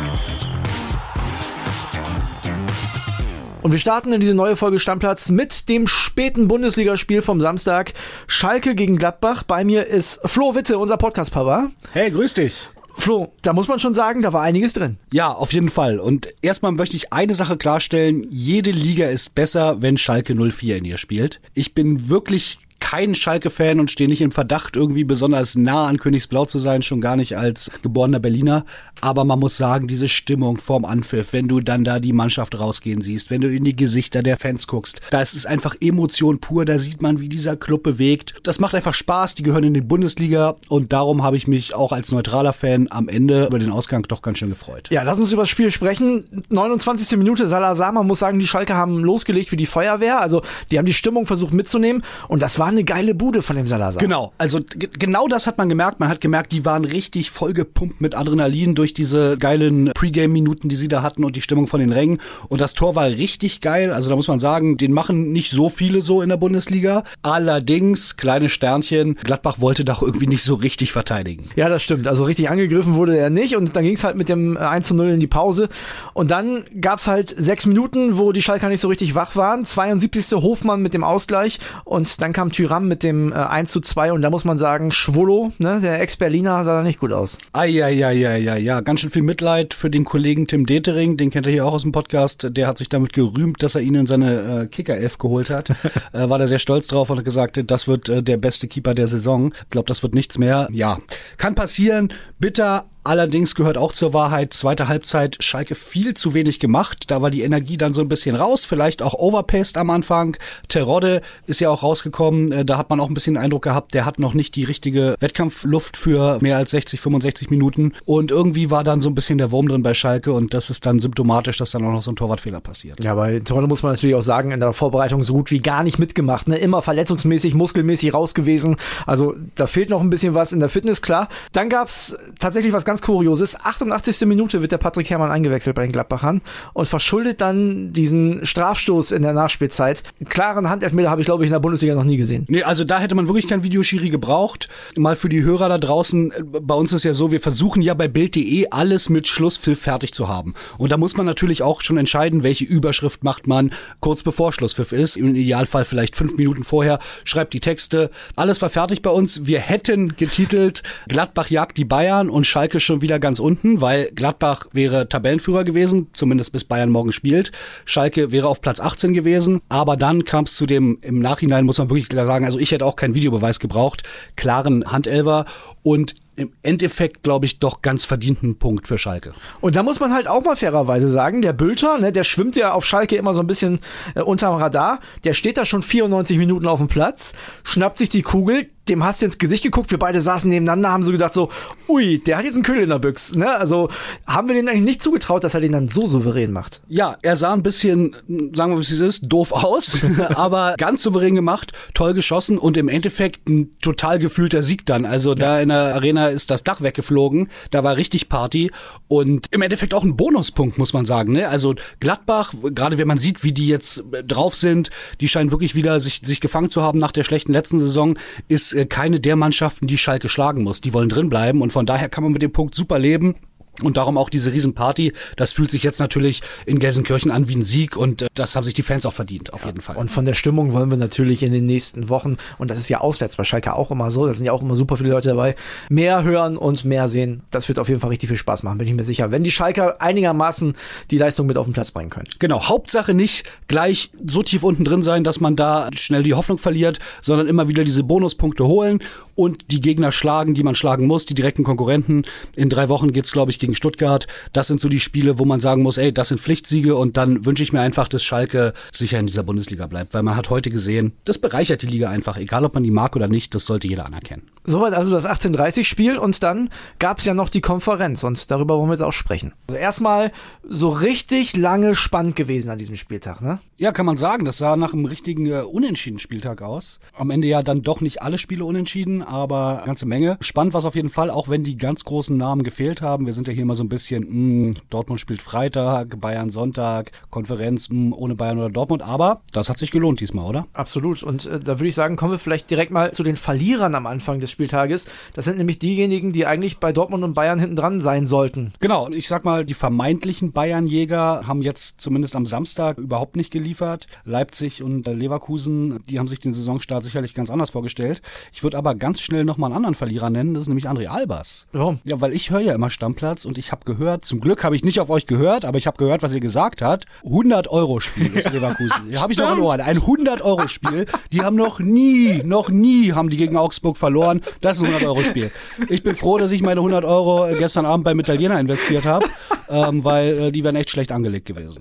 Und 3.62 3.70
wir 3.70 3.78
starten 3.78 4.12
in 4.12 4.20
diese 4.20 4.34
neue 4.34 4.56
Folge 4.56 4.80
Stammplatz 4.80 5.30
mit 5.30 5.68
dem 5.68 5.86
späten 5.86 6.48
Bundesligaspiel 6.48 7.22
vom 7.22 7.40
Samstag. 7.40 7.92
Schalke 8.26 8.74
gegen 8.74 8.96
Gladbach. 8.96 9.44
Bei 9.44 9.62
mir 9.62 9.86
ist 9.86 10.18
Flo 10.24 10.56
Witte, 10.56 10.78
unser 10.78 10.96
Podcast-Papa. 10.96 11.70
Hey, 11.92 12.10
grüß 12.10 12.34
dich. 12.34 12.68
Flo, 12.96 13.32
da 13.42 13.52
muss 13.52 13.68
man 13.68 13.78
schon 13.78 13.94
sagen, 13.94 14.20
da 14.20 14.32
war 14.32 14.42
einiges 14.42 14.72
drin. 14.72 14.98
Ja, 15.12 15.30
auf 15.30 15.52
jeden 15.52 15.68
Fall. 15.68 16.00
Und 16.00 16.26
erstmal 16.42 16.72
möchte 16.72 16.96
ich 16.96 17.12
eine 17.12 17.36
Sache 17.36 17.56
klarstellen. 17.56 18.26
Jede 18.30 18.72
Liga 18.72 19.06
ist 19.06 19.36
besser, 19.36 19.80
wenn 19.80 19.96
Schalke 19.96 20.34
04 20.34 20.78
in 20.78 20.84
ihr 20.84 20.98
spielt. 20.98 21.40
Ich 21.54 21.72
bin 21.72 22.08
wirklich 22.08 22.58
kein 22.94 23.16
Schalke-Fan 23.16 23.80
und 23.80 23.90
stehe 23.90 24.08
nicht 24.08 24.20
im 24.20 24.30
Verdacht, 24.30 24.76
irgendwie 24.76 25.02
besonders 25.02 25.56
nah 25.56 25.86
an 25.86 25.98
Königsblau 25.98 26.44
zu 26.44 26.60
sein, 26.60 26.80
schon 26.82 27.00
gar 27.00 27.16
nicht 27.16 27.36
als 27.36 27.68
geborener 27.82 28.20
Berliner. 28.20 28.64
Aber 29.00 29.24
man 29.24 29.40
muss 29.40 29.56
sagen, 29.56 29.88
diese 29.88 30.06
Stimmung 30.06 30.58
vorm 30.58 30.84
Anpfiff, 30.84 31.32
wenn 31.32 31.48
du 31.48 31.58
dann 31.58 31.82
da 31.82 31.98
die 31.98 32.12
Mannschaft 32.12 32.56
rausgehen 32.56 33.00
siehst, 33.00 33.30
wenn 33.30 33.40
du 33.40 33.48
in 33.48 33.64
die 33.64 33.74
Gesichter 33.74 34.22
der 34.22 34.36
Fans 34.36 34.68
guckst, 34.68 35.00
da 35.10 35.20
ist 35.20 35.34
es 35.34 35.44
einfach 35.44 35.74
Emotion 35.80 36.38
pur, 36.38 36.64
da 36.64 36.78
sieht 36.78 37.02
man, 37.02 37.18
wie 37.18 37.28
dieser 37.28 37.56
Club 37.56 37.82
bewegt. 37.82 38.34
Das 38.44 38.60
macht 38.60 38.76
einfach 38.76 38.94
Spaß, 38.94 39.34
die 39.34 39.42
gehören 39.42 39.64
in 39.64 39.74
die 39.74 39.80
Bundesliga 39.80 40.54
und 40.68 40.92
darum 40.92 41.24
habe 41.24 41.36
ich 41.36 41.48
mich 41.48 41.74
auch 41.74 41.90
als 41.90 42.12
neutraler 42.12 42.52
Fan 42.52 42.86
am 42.90 43.08
Ende 43.08 43.46
über 43.48 43.58
den 43.58 43.72
Ausgang 43.72 44.04
doch 44.04 44.22
ganz 44.22 44.38
schön 44.38 44.50
gefreut. 44.50 44.88
Ja, 44.92 45.02
lass 45.02 45.18
uns 45.18 45.32
über 45.32 45.42
das 45.42 45.50
Spiel 45.50 45.72
sprechen. 45.72 46.44
29. 46.48 47.18
Minute, 47.18 47.48
Salazar, 47.48 47.90
man 47.90 48.06
muss 48.06 48.20
sagen, 48.20 48.38
die 48.38 48.46
Schalke 48.46 48.74
haben 48.74 49.00
losgelegt 49.00 49.50
wie 49.50 49.56
die 49.56 49.66
Feuerwehr, 49.66 50.20
also 50.20 50.42
die 50.70 50.78
haben 50.78 50.86
die 50.86 50.94
Stimmung 50.94 51.26
versucht 51.26 51.52
mitzunehmen 51.52 52.04
und 52.28 52.40
das 52.40 52.60
war 52.60 52.68
eine 52.68 52.83
geile 52.84 53.14
Bude 53.14 53.42
von 53.42 53.56
dem 53.56 53.66
Salazar. 53.66 54.00
Genau, 54.00 54.32
also 54.38 54.60
genau 54.98 55.28
das 55.28 55.46
hat 55.46 55.58
man 55.58 55.68
gemerkt. 55.68 56.00
Man 56.00 56.08
hat 56.08 56.20
gemerkt, 56.20 56.52
die 56.52 56.64
waren 56.64 56.84
richtig 56.84 57.30
vollgepumpt 57.30 58.00
mit 58.00 58.14
Adrenalin 58.14 58.74
durch 58.74 58.94
diese 58.94 59.36
geilen 59.38 59.90
Pre-Game-Minuten, 59.94 60.68
die 60.68 60.76
sie 60.76 60.88
da 60.88 61.02
hatten 61.02 61.24
und 61.24 61.36
die 61.36 61.40
Stimmung 61.40 61.66
von 61.66 61.80
den 61.80 61.92
Rängen. 61.92 62.18
Und 62.48 62.60
das 62.60 62.74
Tor 62.74 62.94
war 62.94 63.06
richtig 63.06 63.60
geil. 63.60 63.92
Also 63.92 64.08
da 64.10 64.16
muss 64.16 64.28
man 64.28 64.38
sagen, 64.38 64.76
den 64.76 64.92
machen 64.92 65.32
nicht 65.32 65.50
so 65.50 65.68
viele 65.68 66.02
so 66.02 66.22
in 66.22 66.28
der 66.28 66.36
Bundesliga. 66.36 67.04
Allerdings, 67.22 68.16
kleine 68.16 68.48
Sternchen, 68.48 69.14
Gladbach 69.22 69.60
wollte 69.60 69.84
doch 69.84 70.02
irgendwie 70.02 70.26
nicht 70.26 70.42
so 70.42 70.54
richtig 70.54 70.92
verteidigen. 70.92 71.48
Ja, 71.56 71.68
das 71.68 71.82
stimmt. 71.82 72.06
Also 72.06 72.24
richtig 72.24 72.50
angegriffen 72.50 72.94
wurde 72.94 73.16
er 73.16 73.30
nicht. 73.30 73.56
Und 73.56 73.76
dann 73.76 73.84
ging 73.84 73.94
es 73.94 74.04
halt 74.04 74.16
mit 74.16 74.28
dem 74.28 74.56
1 74.56 74.88
zu 74.88 74.94
0 74.94 75.10
in 75.10 75.20
die 75.20 75.26
Pause. 75.26 75.68
Und 76.12 76.30
dann 76.30 76.64
gab 76.80 76.98
es 76.98 77.06
halt 77.06 77.34
sechs 77.36 77.66
Minuten, 77.66 78.18
wo 78.18 78.32
die 78.32 78.42
Schalker 78.42 78.68
nicht 78.68 78.80
so 78.80 78.88
richtig 78.88 79.14
wach 79.14 79.36
waren. 79.36 79.64
72. 79.64 80.32
Hofmann 80.32 80.82
mit 80.82 80.94
dem 80.94 81.04
Ausgleich. 81.04 81.58
Und 81.84 82.20
dann 82.20 82.32
kam 82.32 82.52
Tyram 82.74 82.88
mit 82.88 83.02
dem 83.02 83.32
äh, 83.32 83.36
1 83.36 83.70
zu 83.70 83.80
2 83.80 84.12
und 84.12 84.22
da 84.22 84.30
muss 84.30 84.44
man 84.44 84.58
sagen, 84.58 84.92
Schwolo, 84.92 85.52
ne, 85.58 85.80
der 85.80 86.00
Ex-Berliner, 86.00 86.64
sah 86.64 86.76
da 86.78 86.82
nicht 86.82 86.98
gut 86.98 87.12
aus. 87.12 87.38
Ah, 87.52 87.64
ja, 87.64 87.88
ja, 87.88 88.10
ja, 88.10 88.36
ja, 88.36 88.56
ja. 88.56 88.80
Ganz 88.80 89.00
schön 89.00 89.10
viel 89.10 89.22
Mitleid 89.22 89.74
für 89.74 89.90
den 89.90 90.04
Kollegen 90.04 90.46
Tim 90.46 90.66
Detering, 90.66 91.16
den 91.16 91.30
kennt 91.30 91.46
ihr 91.46 91.52
hier 91.52 91.66
auch 91.66 91.74
aus 91.74 91.82
dem 91.82 91.92
Podcast. 91.92 92.48
Der 92.50 92.66
hat 92.66 92.78
sich 92.78 92.88
damit 92.88 93.12
gerühmt, 93.12 93.62
dass 93.62 93.74
er 93.74 93.82
ihn 93.82 93.94
in 93.94 94.06
seine 94.06 94.62
äh, 94.62 94.66
Kicker-Elf 94.66 95.18
geholt 95.18 95.50
hat. 95.50 95.70
äh, 96.12 96.28
war 96.28 96.38
da 96.38 96.46
sehr 96.46 96.58
stolz 96.58 96.86
drauf 96.86 97.10
und 97.10 97.18
hat 97.18 97.24
gesagt, 97.24 97.62
das 97.66 97.88
wird 97.88 98.08
äh, 98.08 98.22
der 98.22 98.36
beste 98.36 98.68
Keeper 98.68 98.94
der 98.94 99.08
Saison. 99.08 99.52
Ich 99.54 99.70
glaube, 99.70 99.86
das 99.86 100.02
wird 100.02 100.14
nichts 100.14 100.38
mehr. 100.38 100.68
Ja, 100.72 100.98
kann 101.36 101.54
passieren. 101.54 102.12
Bitter, 102.38 102.86
Allerdings 103.04 103.54
gehört 103.54 103.76
auch 103.76 103.92
zur 103.92 104.14
Wahrheit, 104.14 104.54
zweite 104.54 104.88
Halbzeit 104.88 105.36
Schalke 105.40 105.74
viel 105.74 106.14
zu 106.14 106.32
wenig 106.32 106.60
gemacht. 106.60 107.04
Da 107.08 107.20
war 107.20 107.30
die 107.30 107.42
Energie 107.42 107.76
dann 107.76 107.92
so 107.92 108.00
ein 108.00 108.08
bisschen 108.08 108.34
raus, 108.34 108.64
vielleicht 108.64 109.02
auch 109.02 109.14
overpaced 109.14 109.76
am 109.76 109.90
Anfang. 109.90 110.36
Terodde 110.68 111.20
ist 111.46 111.60
ja 111.60 111.68
auch 111.68 111.82
rausgekommen. 111.82 112.50
Äh, 112.50 112.64
da 112.64 112.78
hat 112.78 112.90
man 112.90 113.00
auch 113.00 113.08
ein 113.08 113.14
bisschen 113.14 113.34
den 113.34 113.42
Eindruck 113.42 113.62
gehabt, 113.62 113.94
der 113.94 114.04
hat 114.04 114.18
noch 114.18 114.34
nicht 114.34 114.56
die 114.56 114.64
richtige 114.64 115.16
Wettkampfluft 115.20 115.96
für 115.96 116.38
mehr 116.40 116.56
als 116.56 116.70
60, 116.70 117.00
65 117.00 117.50
Minuten. 117.50 117.92
Und 118.04 118.30
irgendwie 118.30 118.70
war 118.70 118.84
dann 118.84 119.00
so 119.00 119.10
ein 119.10 119.14
bisschen 119.14 119.38
der 119.38 119.50
Wurm 119.50 119.68
drin 119.68 119.82
bei 119.82 119.94
Schalke 119.94 120.32
und 120.32 120.54
das 120.54 120.70
ist 120.70 120.86
dann 120.86 120.98
symptomatisch, 120.98 121.58
dass 121.58 121.72
dann 121.72 121.84
auch 121.84 121.92
noch 121.92 122.02
so 122.02 122.12
ein 122.12 122.16
Torwartfehler 122.16 122.60
passiert. 122.60 123.02
Ja, 123.02 123.14
bei 123.14 123.40
Terodde 123.40 123.66
muss 123.66 123.82
man 123.82 123.92
natürlich 123.92 124.14
auch 124.14 124.22
sagen, 124.22 124.50
in 124.50 124.60
der 124.60 124.72
Vorbereitung 124.72 125.22
so 125.22 125.34
gut 125.34 125.50
wie 125.50 125.60
gar 125.60 125.82
nicht 125.82 125.98
mitgemacht. 125.98 126.48
Ne? 126.48 126.56
Immer 126.56 126.82
verletzungsmäßig, 126.82 127.54
muskelmäßig 127.54 128.14
raus 128.14 128.34
gewesen. 128.34 128.76
Also 129.06 129.34
da 129.54 129.66
fehlt 129.66 129.90
noch 129.90 130.00
ein 130.00 130.10
bisschen 130.10 130.34
was 130.34 130.52
in 130.52 130.60
der 130.60 130.68
Fitness, 130.68 131.02
klar. 131.02 131.28
Dann 131.52 131.68
gab's 131.68 132.16
tatsächlich 132.38 132.72
was 132.72 132.84
ganz 132.84 132.93
ganz 132.94 133.02
Kurioses. 133.02 133.56
88. 133.60 134.24
Minute 134.24 134.62
wird 134.62 134.70
der 134.70 134.78
Patrick 134.78 135.10
Herrmann 135.10 135.32
eingewechselt 135.32 135.74
bei 135.74 135.82
den 135.82 135.90
Gladbachern 135.90 136.42
und 136.74 136.86
verschuldet 136.86 137.40
dann 137.40 137.92
diesen 137.92 138.46
Strafstoß 138.46 139.10
in 139.10 139.22
der 139.22 139.32
Nachspielzeit. 139.32 140.04
Einen 140.20 140.28
klaren 140.28 140.70
Handelfmeter 140.70 141.10
habe 141.10 141.20
ich, 141.20 141.24
glaube 141.24 141.42
ich, 141.42 141.48
in 141.48 141.52
der 141.52 141.58
Bundesliga 141.58 141.96
noch 141.96 142.04
nie 142.04 142.16
gesehen. 142.16 142.44
Nee, 142.48 142.62
also 142.62 142.84
da 142.84 143.00
hätte 143.00 143.16
man 143.16 143.26
wirklich 143.26 143.48
kein 143.48 143.64
Videoschiri 143.64 144.10
gebraucht. 144.10 144.68
Mal 144.96 145.16
für 145.16 145.28
die 145.28 145.42
Hörer 145.42 145.68
da 145.68 145.78
draußen, 145.78 146.32
bei 146.62 146.74
uns 146.76 146.92
ist 146.92 147.02
ja 147.02 147.14
so, 147.14 147.32
wir 147.32 147.40
versuchen 147.40 147.82
ja 147.82 147.94
bei 147.94 148.06
Bild.de 148.06 148.68
alles 148.70 149.08
mit 149.08 149.26
Schlusspfiff 149.26 149.80
fertig 149.80 150.14
zu 150.14 150.28
haben. 150.28 150.54
Und 150.78 150.92
da 150.92 150.96
muss 150.96 151.16
man 151.16 151.26
natürlich 151.26 151.64
auch 151.64 151.80
schon 151.80 151.96
entscheiden, 151.96 152.44
welche 152.44 152.64
Überschrift 152.64 153.24
macht 153.24 153.48
man 153.48 153.72
kurz 153.98 154.22
bevor 154.22 154.52
Schlusspfiff 154.52 154.92
ist. 154.92 155.16
Im 155.16 155.34
Idealfall 155.34 155.84
vielleicht 155.84 156.14
fünf 156.14 156.36
Minuten 156.36 156.62
vorher, 156.62 157.00
schreibt 157.24 157.54
die 157.54 157.60
Texte. 157.60 158.12
Alles 158.36 158.62
war 158.62 158.70
fertig 158.70 159.02
bei 159.02 159.10
uns. 159.10 159.46
Wir 159.46 159.58
hätten 159.58 160.14
getitelt 160.14 160.84
Gladbach 161.08 161.50
jagt 161.50 161.76
die 161.76 161.84
Bayern 161.84 162.30
und 162.30 162.46
Schalke 162.46 162.78
schon 162.84 163.02
wieder 163.02 163.18
ganz 163.18 163.40
unten, 163.40 163.80
weil 163.80 164.10
Gladbach 164.14 164.66
wäre 164.72 165.08
Tabellenführer 165.08 165.64
gewesen, 165.64 166.08
zumindest 166.12 166.52
bis 166.52 166.64
Bayern 166.64 166.90
morgen 166.90 167.12
spielt. 167.12 167.52
Schalke 167.84 168.32
wäre 168.32 168.48
auf 168.48 168.60
Platz 168.60 168.80
18 168.80 169.14
gewesen, 169.14 169.60
aber 169.68 169.96
dann 169.96 170.24
kam 170.24 170.44
es 170.44 170.54
zu 170.54 170.66
dem, 170.66 170.98
im 171.02 171.18
Nachhinein 171.18 171.64
muss 171.64 171.78
man 171.78 171.90
wirklich 171.90 172.08
sagen, 172.12 172.44
also 172.44 172.58
ich 172.58 172.70
hätte 172.70 172.86
auch 172.86 172.96
keinen 172.96 173.14
Videobeweis 173.14 173.60
gebraucht, 173.60 174.02
klaren 174.36 174.90
Handelver. 174.90 175.44
Und 175.82 176.14
im 176.36 176.52
Endeffekt, 176.62 177.22
glaube 177.22 177.46
ich, 177.46 177.58
doch 177.58 177.82
ganz 177.82 178.04
verdienten 178.04 178.58
Punkt 178.58 178.88
für 178.88 178.98
Schalke. 178.98 179.32
Und 179.60 179.76
da 179.76 179.82
muss 179.82 180.00
man 180.00 180.12
halt 180.12 180.26
auch 180.26 180.44
mal 180.44 180.56
fairerweise 180.56 181.10
sagen, 181.10 181.42
der 181.42 181.52
Bülter, 181.52 181.98
ne, 181.98 182.12
der 182.12 182.24
schwimmt 182.24 182.56
ja 182.56 182.72
auf 182.72 182.84
Schalke 182.84 183.16
immer 183.16 183.34
so 183.34 183.40
ein 183.40 183.46
bisschen 183.46 183.80
äh, 184.14 184.22
unterm 184.22 184.56
Radar, 184.56 185.00
der 185.24 185.34
steht 185.34 185.56
da 185.56 185.64
schon 185.64 185.82
94 185.82 186.38
Minuten 186.38 186.66
auf 186.66 186.78
dem 186.78 186.88
Platz, 186.88 187.34
schnappt 187.62 187.98
sich 187.98 188.08
die 188.08 188.22
Kugel, 188.22 188.68
dem 188.88 189.04
hast 189.04 189.22
du 189.22 189.26
ins 189.26 189.38
Gesicht 189.38 189.62
geguckt, 189.62 189.90
wir 189.90 189.98
beide 189.98 190.20
saßen 190.20 190.48
nebeneinander, 190.48 190.90
haben 190.90 191.02
so 191.02 191.12
gedacht 191.12 191.32
so, 191.32 191.50
ui, 191.88 192.18
der 192.18 192.36
hat 192.36 192.44
jetzt 192.44 192.54
einen 192.54 192.64
Köhl 192.64 192.82
in 192.82 192.90
der 192.90 192.98
Büchse, 192.98 193.38
ne? 193.38 193.56
Also 193.56 193.88
haben 194.26 194.48
wir 194.48 194.54
den 194.54 194.68
eigentlich 194.68 194.84
nicht 194.84 195.02
zugetraut, 195.02 195.42
dass 195.42 195.54
er 195.54 195.60
den 195.60 195.72
dann 195.72 195.88
so 195.88 196.06
souverän 196.06 196.52
macht. 196.52 196.82
Ja, 196.88 197.16
er 197.22 197.36
sah 197.36 197.52
ein 197.52 197.62
bisschen, 197.62 198.14
sagen 198.54 198.72
wir, 198.72 198.76
wie 198.76 198.82
es 198.82 198.90
ist, 198.90 199.22
doof 199.26 199.52
aus, 199.52 200.00
aber 200.34 200.74
ganz 200.76 201.02
souverän 201.02 201.34
gemacht, 201.34 201.72
toll 201.94 202.14
geschossen 202.14 202.58
und 202.58 202.76
im 202.76 202.88
Endeffekt 202.88 203.48
ein 203.48 203.70
total 203.80 204.18
gefühlter 204.18 204.62
Sieg 204.62 204.84
dann. 204.86 205.06
Also 205.06 205.30
ja. 205.30 205.36
da 205.36 205.60
in 205.60 205.70
der 205.70 205.94
Arena 205.94 206.23
ist 206.28 206.50
das 206.50 206.64
Dach 206.64 206.80
weggeflogen. 206.80 207.48
Da 207.70 207.84
war 207.84 207.96
richtig 207.96 208.28
Party. 208.28 208.70
Und 209.08 209.48
im 209.50 209.62
Endeffekt 209.62 209.94
auch 209.94 210.04
ein 210.04 210.16
Bonuspunkt, 210.16 210.78
muss 210.78 210.92
man 210.92 211.04
sagen. 211.04 211.32
Ne? 211.32 211.48
Also 211.48 211.74
Gladbach, 212.00 212.52
gerade 212.74 212.98
wenn 212.98 213.08
man 213.08 213.18
sieht, 213.18 213.44
wie 213.44 213.52
die 213.52 213.68
jetzt 213.68 214.04
äh, 214.12 214.24
drauf 214.24 214.54
sind, 214.54 214.90
die 215.20 215.28
scheinen 215.28 215.50
wirklich 215.50 215.74
wieder 215.74 216.00
sich, 216.00 216.20
sich 216.22 216.40
gefangen 216.40 216.70
zu 216.70 216.82
haben 216.82 216.98
nach 216.98 217.12
der 217.12 217.24
schlechten 217.24 217.52
letzten 217.52 217.80
Saison, 217.80 218.18
ist 218.48 218.72
äh, 218.72 218.86
keine 218.86 219.20
der 219.20 219.36
Mannschaften, 219.36 219.86
die 219.86 219.98
Schalke 219.98 220.28
schlagen 220.28 220.62
muss. 220.62 220.80
Die 220.80 220.92
wollen 220.92 221.08
drin 221.08 221.28
bleiben. 221.28 221.62
Und 221.62 221.72
von 221.72 221.86
daher 221.86 222.08
kann 222.08 222.24
man 222.24 222.32
mit 222.32 222.42
dem 222.42 222.52
Punkt 222.52 222.74
super 222.74 222.98
leben. 222.98 223.36
Und 223.82 223.96
darum 223.96 224.18
auch 224.18 224.28
diese 224.28 224.52
Riesenparty. 224.52 225.12
Das 225.36 225.52
fühlt 225.52 225.70
sich 225.70 225.82
jetzt 225.82 225.98
natürlich 225.98 226.42
in 226.64 226.78
Gelsenkirchen 226.78 227.30
an 227.30 227.48
wie 227.48 227.56
ein 227.56 227.62
Sieg 227.62 227.96
und 227.96 228.22
äh, 228.22 228.26
das 228.34 228.54
haben 228.54 228.64
sich 228.64 228.74
die 228.74 228.82
Fans 228.82 229.04
auch 229.04 229.12
verdient, 229.12 229.52
auf 229.52 229.62
ja. 229.62 229.68
jeden 229.68 229.80
Fall. 229.80 229.96
Und 229.96 230.10
von 230.10 230.24
der 230.24 230.34
Stimmung 230.34 230.72
wollen 230.72 230.90
wir 230.90 230.96
natürlich 230.96 231.42
in 231.42 231.52
den 231.52 231.66
nächsten 231.66 232.08
Wochen, 232.08 232.36
und 232.58 232.70
das 232.70 232.78
ist 232.78 232.88
ja 232.88 233.00
auswärts 233.00 233.36
bei 233.36 233.44
Schalke 233.44 233.74
auch 233.74 233.90
immer 233.90 234.10
so, 234.10 234.26
da 234.26 234.34
sind 234.34 234.46
ja 234.46 234.52
auch 234.52 234.62
immer 234.62 234.76
super 234.76 234.96
viele 234.96 235.10
Leute 235.10 235.30
dabei, 235.30 235.56
mehr 235.88 236.22
hören 236.22 236.56
und 236.56 236.84
mehr 236.84 237.08
sehen. 237.08 237.42
Das 237.50 237.68
wird 237.68 237.78
auf 237.78 237.88
jeden 237.88 238.00
Fall 238.00 238.10
richtig 238.10 238.28
viel 238.28 238.38
Spaß 238.38 238.62
machen, 238.62 238.78
bin 238.78 238.86
ich 238.86 238.94
mir 238.94 239.04
sicher. 239.04 239.30
Wenn 239.30 239.42
die 239.42 239.50
Schalker 239.50 240.00
einigermaßen 240.00 240.74
die 241.10 241.18
Leistung 241.18 241.46
mit 241.46 241.56
auf 241.56 241.66
den 241.66 241.72
Platz 241.72 241.90
bringen 241.90 242.10
können. 242.10 242.28
Genau, 242.38 242.68
Hauptsache 242.68 243.14
nicht 243.14 243.44
gleich 243.66 244.10
so 244.24 244.42
tief 244.42 244.62
unten 244.62 244.84
drin 244.84 245.02
sein, 245.02 245.24
dass 245.24 245.40
man 245.40 245.56
da 245.56 245.88
schnell 245.94 246.22
die 246.22 246.34
Hoffnung 246.34 246.58
verliert, 246.58 246.98
sondern 247.22 247.48
immer 247.48 247.68
wieder 247.68 247.84
diese 247.84 248.04
Bonuspunkte 248.04 248.64
holen 248.66 249.00
und 249.34 249.72
die 249.72 249.80
Gegner 249.80 250.12
schlagen, 250.12 250.54
die 250.54 250.62
man 250.62 250.74
schlagen 250.74 251.06
muss, 251.06 251.26
die 251.26 251.34
direkten 251.34 251.64
Konkurrenten. 251.64 252.22
In 252.54 252.70
drei 252.70 252.88
Wochen 252.88 253.12
geht's, 253.12 253.32
glaube 253.32 253.50
ich, 253.50 253.58
gegen 253.64 253.74
Stuttgart. 253.74 254.26
Das 254.52 254.66
sind 254.66 254.80
so 254.80 254.88
die 254.88 255.00
Spiele, 255.00 255.38
wo 255.38 255.46
man 255.46 255.58
sagen 255.58 255.82
muss, 255.82 255.96
ey, 255.96 256.12
das 256.12 256.28
sind 256.28 256.40
Pflichtsiege 256.40 256.96
und 256.96 257.16
dann 257.16 257.46
wünsche 257.46 257.62
ich 257.62 257.72
mir 257.72 257.80
einfach, 257.80 258.08
dass 258.08 258.22
Schalke 258.22 258.74
sicher 258.92 259.18
in 259.18 259.26
dieser 259.26 259.42
Bundesliga 259.42 259.86
bleibt, 259.86 260.12
weil 260.12 260.22
man 260.22 260.36
hat 260.36 260.50
heute 260.50 260.70
gesehen, 260.70 261.12
das 261.24 261.38
bereichert 261.38 261.82
die 261.82 261.86
Liga 261.86 262.10
einfach, 262.10 262.36
egal 262.36 262.64
ob 262.64 262.74
man 262.74 262.82
die 262.82 262.90
mag 262.90 263.16
oder 263.16 263.28
nicht, 263.28 263.54
das 263.54 263.64
sollte 263.64 263.88
jeder 263.88 264.04
anerkennen. 264.06 264.42
Soweit 264.64 264.92
also 264.92 265.10
das 265.10 265.26
1830-Spiel 265.26 266.18
und 266.18 266.42
dann 266.42 266.70
gab 266.98 267.18
es 267.18 267.24
ja 267.24 267.32
noch 267.32 267.48
die 267.48 267.60
Konferenz 267.62 268.22
und 268.22 268.50
darüber 268.50 268.76
wollen 268.78 268.88
wir 268.88 268.94
jetzt 268.94 269.02
auch 269.02 269.12
sprechen. 269.12 269.52
Also 269.68 269.78
erstmal 269.78 270.32
so 270.68 270.90
richtig 270.90 271.56
lange 271.56 271.94
spannend 271.94 272.36
gewesen 272.36 272.70
an 272.70 272.78
diesem 272.78 272.96
Spieltag, 272.96 273.40
ne? 273.40 273.60
Ja, 273.76 273.90
kann 273.90 274.06
man 274.06 274.16
sagen. 274.16 274.44
Das 274.44 274.58
sah 274.58 274.76
nach 274.76 274.92
einem 274.92 275.04
richtigen 275.04 275.46
äh, 275.46 275.62
unentschieden 275.62 276.20
Spieltag 276.20 276.62
aus. 276.62 277.00
Am 277.16 277.30
Ende 277.30 277.48
ja 277.48 277.62
dann 277.62 277.82
doch 277.82 278.00
nicht 278.00 278.22
alle 278.22 278.38
Spiele 278.38 278.64
unentschieden, 278.64 279.22
aber 279.22 279.78
eine 279.78 279.86
ganze 279.86 280.06
Menge. 280.06 280.36
Spannend 280.40 280.74
war 280.74 280.78
es 280.78 280.84
auf 280.84 280.94
jeden 280.94 281.10
Fall, 281.10 281.28
auch 281.28 281.48
wenn 281.48 281.64
die 281.64 281.76
ganz 281.76 282.04
großen 282.04 282.36
Namen 282.36 282.62
gefehlt 282.62 283.02
haben. 283.02 283.26
Wir 283.26 283.34
sind 283.34 283.48
ja 283.48 283.53
hier 283.54 283.62
immer 283.62 283.76
so 283.76 283.84
ein 283.84 283.88
bisschen, 283.88 284.22
mh, 284.24 284.28
hm, 284.30 284.76
Dortmund 284.90 285.20
spielt 285.20 285.42
Freitag, 285.42 286.20
Bayern 286.20 286.50
Sonntag, 286.50 287.12
Konferenz 287.30 287.88
mh, 287.88 287.94
hm, 287.94 288.12
ohne 288.12 288.34
Bayern 288.34 288.58
oder 288.58 288.70
Dortmund. 288.70 289.02
Aber 289.02 289.42
das 289.52 289.68
hat 289.68 289.78
sich 289.78 289.90
gelohnt 289.90 290.20
diesmal, 290.20 290.46
oder? 290.46 290.66
Absolut. 290.72 291.22
Und 291.22 291.46
äh, 291.46 291.60
da 291.60 291.78
würde 291.78 291.88
ich 291.88 291.94
sagen, 291.94 292.16
kommen 292.16 292.32
wir 292.32 292.38
vielleicht 292.38 292.70
direkt 292.70 292.90
mal 292.90 293.12
zu 293.12 293.22
den 293.22 293.36
Verlierern 293.36 293.94
am 293.94 294.06
Anfang 294.06 294.40
des 294.40 294.50
Spieltages. 294.50 295.06
Das 295.32 295.44
sind 295.44 295.58
nämlich 295.58 295.78
diejenigen, 295.78 296.32
die 296.32 296.46
eigentlich 296.46 296.78
bei 296.78 296.92
Dortmund 296.92 297.24
und 297.24 297.34
Bayern 297.34 297.58
hinten 297.58 297.76
dran 297.76 298.00
sein 298.00 298.26
sollten. 298.26 298.72
Genau. 298.80 299.06
Und 299.06 299.14
ich 299.14 299.28
sag 299.28 299.44
mal, 299.44 299.64
die 299.64 299.74
vermeintlichen 299.74 300.52
Bayernjäger 300.52 301.46
haben 301.46 301.62
jetzt 301.62 302.00
zumindest 302.00 302.36
am 302.36 302.46
Samstag 302.46 302.98
überhaupt 302.98 303.36
nicht 303.36 303.50
geliefert. 303.50 304.06
Leipzig 304.24 304.82
und 304.82 305.06
Leverkusen, 305.06 306.02
die 306.08 306.18
haben 306.18 306.28
sich 306.28 306.40
den 306.40 306.54
Saisonstart 306.54 307.04
sicherlich 307.04 307.34
ganz 307.34 307.50
anders 307.50 307.70
vorgestellt. 307.70 308.22
Ich 308.52 308.62
würde 308.62 308.78
aber 308.78 308.94
ganz 308.94 309.20
schnell 309.20 309.44
nochmal 309.44 309.68
einen 309.68 309.76
anderen 309.76 309.94
Verlierer 309.94 310.30
nennen, 310.30 310.54
das 310.54 310.62
ist 310.62 310.68
nämlich 310.68 310.88
André 310.88 311.06
Albers. 311.06 311.66
Warum? 311.72 312.00
Ja, 312.04 312.20
weil 312.20 312.32
ich 312.32 312.50
höre 312.50 312.60
ja 312.60 312.74
immer 312.74 312.90
Stammplatz 312.90 313.43
und 313.46 313.58
ich 313.58 313.72
habe 313.72 313.84
gehört, 313.84 314.24
zum 314.24 314.40
Glück 314.40 314.64
habe 314.64 314.76
ich 314.76 314.84
nicht 314.84 315.00
auf 315.00 315.10
euch 315.10 315.26
gehört, 315.26 315.64
aber 315.64 315.78
ich 315.78 315.86
habe 315.86 315.96
gehört, 315.96 316.22
was 316.22 316.32
ihr 316.32 316.40
gesagt 316.40 316.82
habt. 316.82 317.06
100 317.24 317.68
Euro 317.68 318.00
Spiel 318.00 318.34
ist 318.34 318.50
Leverkusen. 318.52 319.18
Habe 319.18 319.32
ich 319.32 319.38
noch 319.38 319.56
in 319.56 319.62
Ohren. 319.62 319.80
Ein 319.80 319.96
100 319.96 320.42
Euro 320.42 320.68
Spiel. 320.68 321.06
Die 321.32 321.42
haben 321.42 321.56
noch 321.56 321.80
nie, 321.80 322.42
noch 322.44 322.68
nie 322.68 323.12
haben 323.12 323.30
die 323.30 323.36
gegen 323.36 323.56
Augsburg 323.56 323.96
verloren. 323.96 324.42
Das 324.60 324.76
ist 324.76 324.82
ein 324.82 324.86
100 324.86 325.08
Euro 325.08 325.22
Spiel. 325.22 325.50
Ich 325.88 326.02
bin 326.02 326.14
froh, 326.16 326.38
dass 326.38 326.52
ich 326.52 326.62
meine 326.62 326.80
100 326.80 327.04
Euro 327.04 327.48
gestern 327.56 327.86
Abend 327.86 328.04
beim 328.04 328.18
Italiener 328.20 328.58
investiert 328.58 329.04
habe, 329.04 329.26
ähm, 329.68 330.04
weil 330.04 330.38
äh, 330.38 330.52
die 330.52 330.64
wären 330.64 330.76
echt 330.76 330.90
schlecht 330.90 331.12
angelegt 331.12 331.46
gewesen. 331.46 331.80